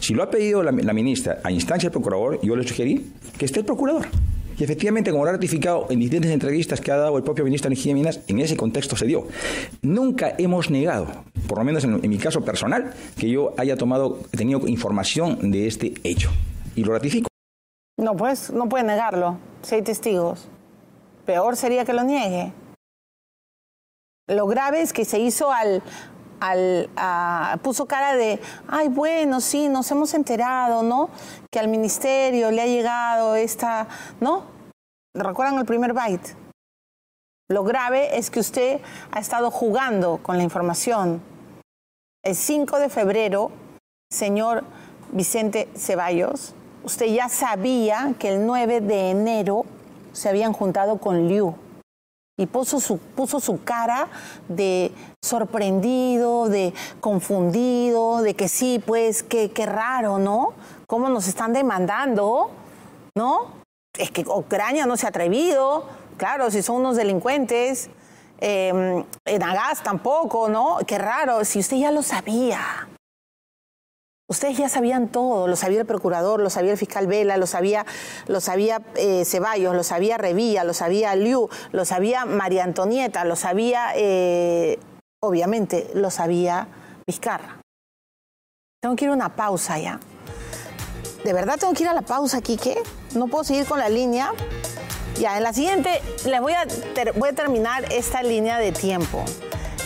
Si 0.00 0.14
lo 0.14 0.22
ha 0.22 0.30
pedido 0.30 0.62
la, 0.62 0.72
la 0.72 0.92
ministra 0.92 1.40
a 1.42 1.50
instancia 1.50 1.88
del 1.88 1.92
procurador, 1.92 2.40
yo 2.42 2.56
le 2.56 2.66
sugerí 2.66 3.12
que 3.38 3.44
esté 3.44 3.60
el 3.60 3.66
procurador. 3.66 4.06
Y 4.58 4.64
efectivamente, 4.64 5.10
como 5.10 5.24
lo 5.24 5.30
ha 5.30 5.34
ratificado 5.34 5.86
en 5.90 5.98
distintas 6.00 6.30
entrevistas 6.30 6.80
que 6.80 6.92
ha 6.92 6.96
dado 6.96 7.16
el 7.16 7.24
propio 7.24 7.44
ministro 7.44 7.68
de 7.68 7.74
Energía 7.74 7.92
y 7.92 7.94
Minas, 7.94 8.20
en 8.26 8.38
ese 8.40 8.56
contexto 8.56 8.96
se 8.96 9.06
dio. 9.06 9.26
Nunca 9.82 10.34
hemos 10.38 10.70
negado, 10.70 11.06
por 11.48 11.58
lo 11.58 11.64
menos 11.64 11.84
en, 11.84 12.00
mi 12.08 12.18
caso 12.18 12.44
personal, 12.44 12.92
que 13.18 13.30
yo 13.30 13.54
haya 13.56 13.76
tomado, 13.76 14.20
tenido 14.36 14.66
información 14.66 15.50
de 15.50 15.66
este 15.66 15.94
hecho. 16.04 16.30
Y 16.76 16.84
lo 16.84 16.92
ratifico. 16.92 17.28
No, 17.98 18.16
pues, 18.16 18.50
no 18.50 18.68
puede 18.68 18.84
negarlo, 18.84 19.38
si 19.62 19.76
hay 19.76 19.82
testigos. 19.82 20.48
Peor 21.26 21.56
sería 21.56 21.84
que 21.84 21.92
lo 21.92 22.02
niegue. 22.02 22.52
Lo 24.28 24.46
grave 24.46 24.80
es 24.80 24.92
que 24.92 25.04
se 25.04 25.18
hizo 25.18 25.52
al, 25.52 25.82
al, 26.42 27.60
puso 27.62 27.86
cara 27.86 28.16
de, 28.16 28.40
ay, 28.66 28.88
bueno, 28.88 29.40
sí, 29.40 29.68
nos 29.68 29.90
hemos 29.92 30.12
enterado, 30.14 30.82
¿no? 30.82 31.08
Que 31.50 31.60
al 31.60 31.68
ministerio 31.68 32.50
le 32.50 32.62
ha 32.62 32.66
llegado 32.66 33.36
esta, 33.36 33.86
¿no? 34.20 34.44
¿Recuerdan 35.14 35.58
el 35.58 35.66
primer 35.66 35.92
byte? 35.92 36.34
Lo 37.48 37.62
grave 37.62 38.18
es 38.18 38.30
que 38.30 38.40
usted 38.40 38.80
ha 39.12 39.20
estado 39.20 39.50
jugando 39.50 40.18
con 40.22 40.36
la 40.36 40.42
información. 40.42 41.22
El 42.24 42.34
5 42.34 42.78
de 42.78 42.88
febrero, 42.88 43.52
señor 44.10 44.64
Vicente 45.12 45.68
Ceballos, 45.76 46.54
usted 46.82 47.06
ya 47.06 47.28
sabía 47.28 48.14
que 48.18 48.34
el 48.34 48.46
9 48.46 48.80
de 48.80 49.10
enero 49.10 49.64
se 50.12 50.28
habían 50.28 50.52
juntado 50.52 50.98
con 50.98 51.28
Liu 51.28 51.54
y 52.42 52.46
puso 52.46 52.80
su, 52.80 52.98
puso 52.98 53.40
su 53.40 53.62
cara 53.62 54.08
de 54.48 54.92
sorprendido, 55.22 56.48
de 56.48 56.74
confundido, 57.00 58.22
de 58.22 58.34
que 58.34 58.48
sí, 58.48 58.82
pues, 58.84 59.22
qué, 59.22 59.50
qué 59.52 59.66
raro, 59.66 60.18
¿no? 60.18 60.52
¿Cómo 60.86 61.08
nos 61.08 61.28
están 61.28 61.52
demandando? 61.52 62.50
¿No? 63.14 63.62
Es 63.98 64.10
que 64.10 64.22
Ucrania 64.22 64.86
no 64.86 64.96
se 64.96 65.06
ha 65.06 65.10
atrevido, 65.10 65.86
claro, 66.16 66.50
si 66.50 66.62
son 66.62 66.76
unos 66.76 66.96
delincuentes. 66.96 67.90
Eh, 68.44 69.04
en 69.24 69.42
Agas 69.44 69.84
tampoco, 69.84 70.48
¿no? 70.48 70.78
Qué 70.84 70.98
raro, 70.98 71.44
si 71.44 71.60
usted 71.60 71.76
ya 71.76 71.92
lo 71.92 72.02
sabía. 72.02 72.88
Ustedes 74.32 74.56
ya 74.56 74.70
sabían 74.70 75.08
todo, 75.08 75.46
lo 75.46 75.56
sabía 75.56 75.80
el 75.80 75.86
procurador, 75.86 76.40
lo 76.40 76.48
sabía 76.48 76.72
el 76.72 76.78
fiscal 76.78 77.06
Vela, 77.06 77.36
lo 77.36 77.46
sabía, 77.46 77.84
lo 78.28 78.40
sabía 78.40 78.80
eh, 78.94 79.26
Ceballos, 79.26 79.76
lo 79.76 79.82
sabía 79.82 80.16
Revilla, 80.16 80.64
lo 80.64 80.72
sabía 80.72 81.14
Liu, 81.14 81.50
lo 81.70 81.84
sabía 81.84 82.24
María 82.24 82.64
Antonieta, 82.64 83.26
lo 83.26 83.36
sabía, 83.36 83.92
eh, 83.94 84.78
obviamente, 85.20 85.90
lo 85.92 86.10
sabía 86.10 86.66
Vizcarra. 87.06 87.60
Tengo 88.80 88.96
que 88.96 89.04
ir 89.04 89.10
a 89.10 89.14
una 89.14 89.36
pausa 89.36 89.78
ya. 89.78 90.00
¿De 91.24 91.34
verdad 91.34 91.58
tengo 91.60 91.74
que 91.74 91.82
ir 91.82 91.90
a 91.90 91.92
la 91.92 92.00
pausa, 92.00 92.40
Quique? 92.40 92.82
No 93.14 93.26
puedo 93.26 93.44
seguir 93.44 93.66
con 93.66 93.80
la 93.80 93.90
línea. 93.90 94.32
Ya, 95.20 95.36
en 95.36 95.42
la 95.42 95.52
siguiente 95.52 96.00
les 96.24 96.40
voy 96.40 96.54
a, 96.54 96.66
voy 97.16 97.28
a 97.28 97.32
terminar 97.34 97.84
esta 97.92 98.22
línea 98.22 98.56
de 98.56 98.72
tiempo. 98.72 99.26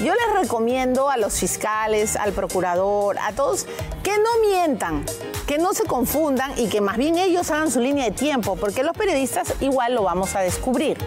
Yo 0.00 0.12
les 0.12 0.42
recomiendo 0.42 1.09
a 1.09 1.16
los 1.16 1.40
fiscales, 1.40 2.16
al 2.16 2.32
procurador, 2.32 3.16
a 3.18 3.32
todos, 3.32 3.64
que 4.02 4.12
no 4.18 4.46
mientan, 4.46 5.06
que 5.46 5.56
no 5.56 5.72
se 5.72 5.85
confundan 5.85 6.52
y 6.59 6.68
que 6.68 6.82
más 6.82 6.98
bien 6.98 7.16
ellos 7.16 7.50
hagan 7.50 7.70
su 7.70 7.80
línea 7.80 8.04
de 8.04 8.11
tiempo, 8.11 8.56
porque 8.56 8.82
los 8.82 8.94
periodistas 8.94 9.54
igual 9.61 9.94
lo 9.94 10.02
vamos 10.02 10.35
a 10.37 10.40
descubrir. 10.40 10.98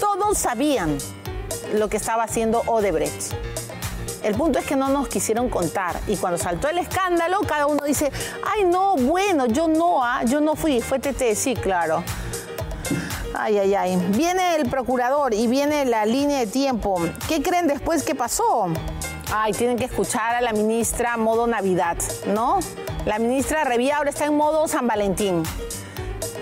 Todos 0.00 0.38
sabían 0.38 0.96
lo 1.74 1.90
que 1.90 1.98
estaba 1.98 2.22
haciendo 2.22 2.62
Odebrecht. 2.66 3.34
El 4.22 4.34
punto 4.34 4.58
es 4.60 4.64
que 4.64 4.76
no 4.76 4.88
nos 4.88 5.08
quisieron 5.08 5.50
contar 5.50 6.00
y 6.08 6.16
cuando 6.16 6.38
saltó 6.38 6.68
el 6.68 6.78
escándalo, 6.78 7.40
cada 7.42 7.66
uno 7.66 7.84
dice, 7.84 8.10
ay 8.50 8.64
no, 8.64 8.96
bueno, 8.96 9.44
yo 9.44 9.68
no, 9.68 10.02
ah, 10.02 10.22
yo 10.24 10.40
no 10.40 10.56
fui, 10.56 10.80
fue 10.80 10.98
TT, 10.98 11.34
sí, 11.34 11.54
claro. 11.54 12.02
Ay, 13.38 13.58
ay, 13.58 13.74
ay. 13.74 13.96
Viene 14.12 14.56
el 14.56 14.68
procurador 14.70 15.34
y 15.34 15.46
viene 15.46 15.84
la 15.84 16.06
línea 16.06 16.38
de 16.38 16.46
tiempo. 16.46 16.98
¿Qué 17.28 17.42
creen 17.42 17.66
después 17.66 18.02
que 18.02 18.14
pasó? 18.14 18.68
Ay, 19.30 19.52
tienen 19.52 19.76
que 19.76 19.84
escuchar 19.84 20.36
a 20.36 20.40
la 20.40 20.52
ministra 20.52 21.18
modo 21.18 21.46
Navidad, 21.46 21.98
¿no? 22.28 22.60
La 23.04 23.18
ministra 23.18 23.64
Revía 23.64 23.98
ahora 23.98 24.08
está 24.08 24.24
en 24.24 24.36
modo 24.36 24.66
San 24.68 24.86
Valentín. 24.86 25.42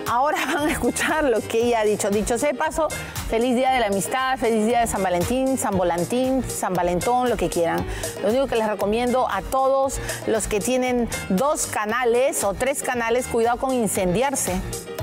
Ahora 0.07 0.39
van 0.55 0.69
a 0.69 0.73
escuchar 0.73 1.25
lo 1.25 1.41
que 1.41 1.65
ella 1.65 1.81
ha 1.81 1.85
dicho. 1.85 2.11
Dicho 2.11 2.39
sea 2.39 2.55
paso, 2.55 2.87
feliz 3.29 3.57
día 3.57 3.73
de 3.73 3.81
la 3.81 3.87
amistad, 3.87 4.39
feliz 4.39 4.65
día 4.65 4.81
de 4.83 4.87
San 4.87 5.03
Valentín, 5.03 5.59
San 5.59 5.77
Volantín, 5.77 6.49
San 6.49 6.75
Valentón, 6.75 7.29
lo 7.29 7.37
que 7.37 7.49
quieran. 7.49 7.85
Lo 8.23 8.29
único 8.29 8.47
que 8.47 8.55
les 8.55 8.69
recomiendo 8.69 9.29
a 9.29 9.43
todos 9.43 9.99
los 10.29 10.47
que 10.47 10.61
tienen 10.61 11.09
dos 11.29 11.67
canales 11.67 12.45
o 12.45 12.55
tres 12.55 12.85
canales, 12.85 13.27
cuidado 13.27 13.59
con 13.59 13.75
incendiarse, 13.75 14.61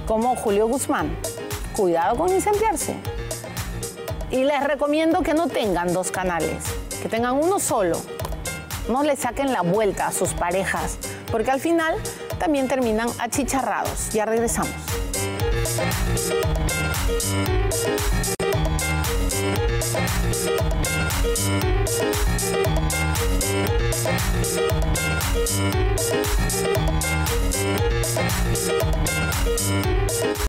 como 0.08 0.38
Julio 0.38 0.68
Guzmán 0.70 1.18
cuidado 1.72 2.16
con 2.18 2.30
incendiarse. 2.30 2.96
Y 4.30 4.44
les 4.44 4.64
recomiendo 4.64 5.22
que 5.22 5.34
no 5.34 5.48
tengan 5.48 5.94
dos 5.94 6.12
canales, 6.12 6.64
que 7.02 7.10
tengan 7.10 7.36
uno 7.36 7.60
solo. 7.60 8.00
No 8.90 9.04
le 9.04 9.16
saquen 9.16 9.52
la 9.52 9.62
vuelta 9.62 10.08
a 10.08 10.12
sus 10.12 10.34
parejas, 10.34 10.98
porque 11.32 11.52
al 11.52 11.60
final 11.60 11.96
también 12.40 12.68
terminan 12.68 13.10
achicharrados. 13.20 14.12
Ya 14.12 14.26
regresamos. 14.26 14.72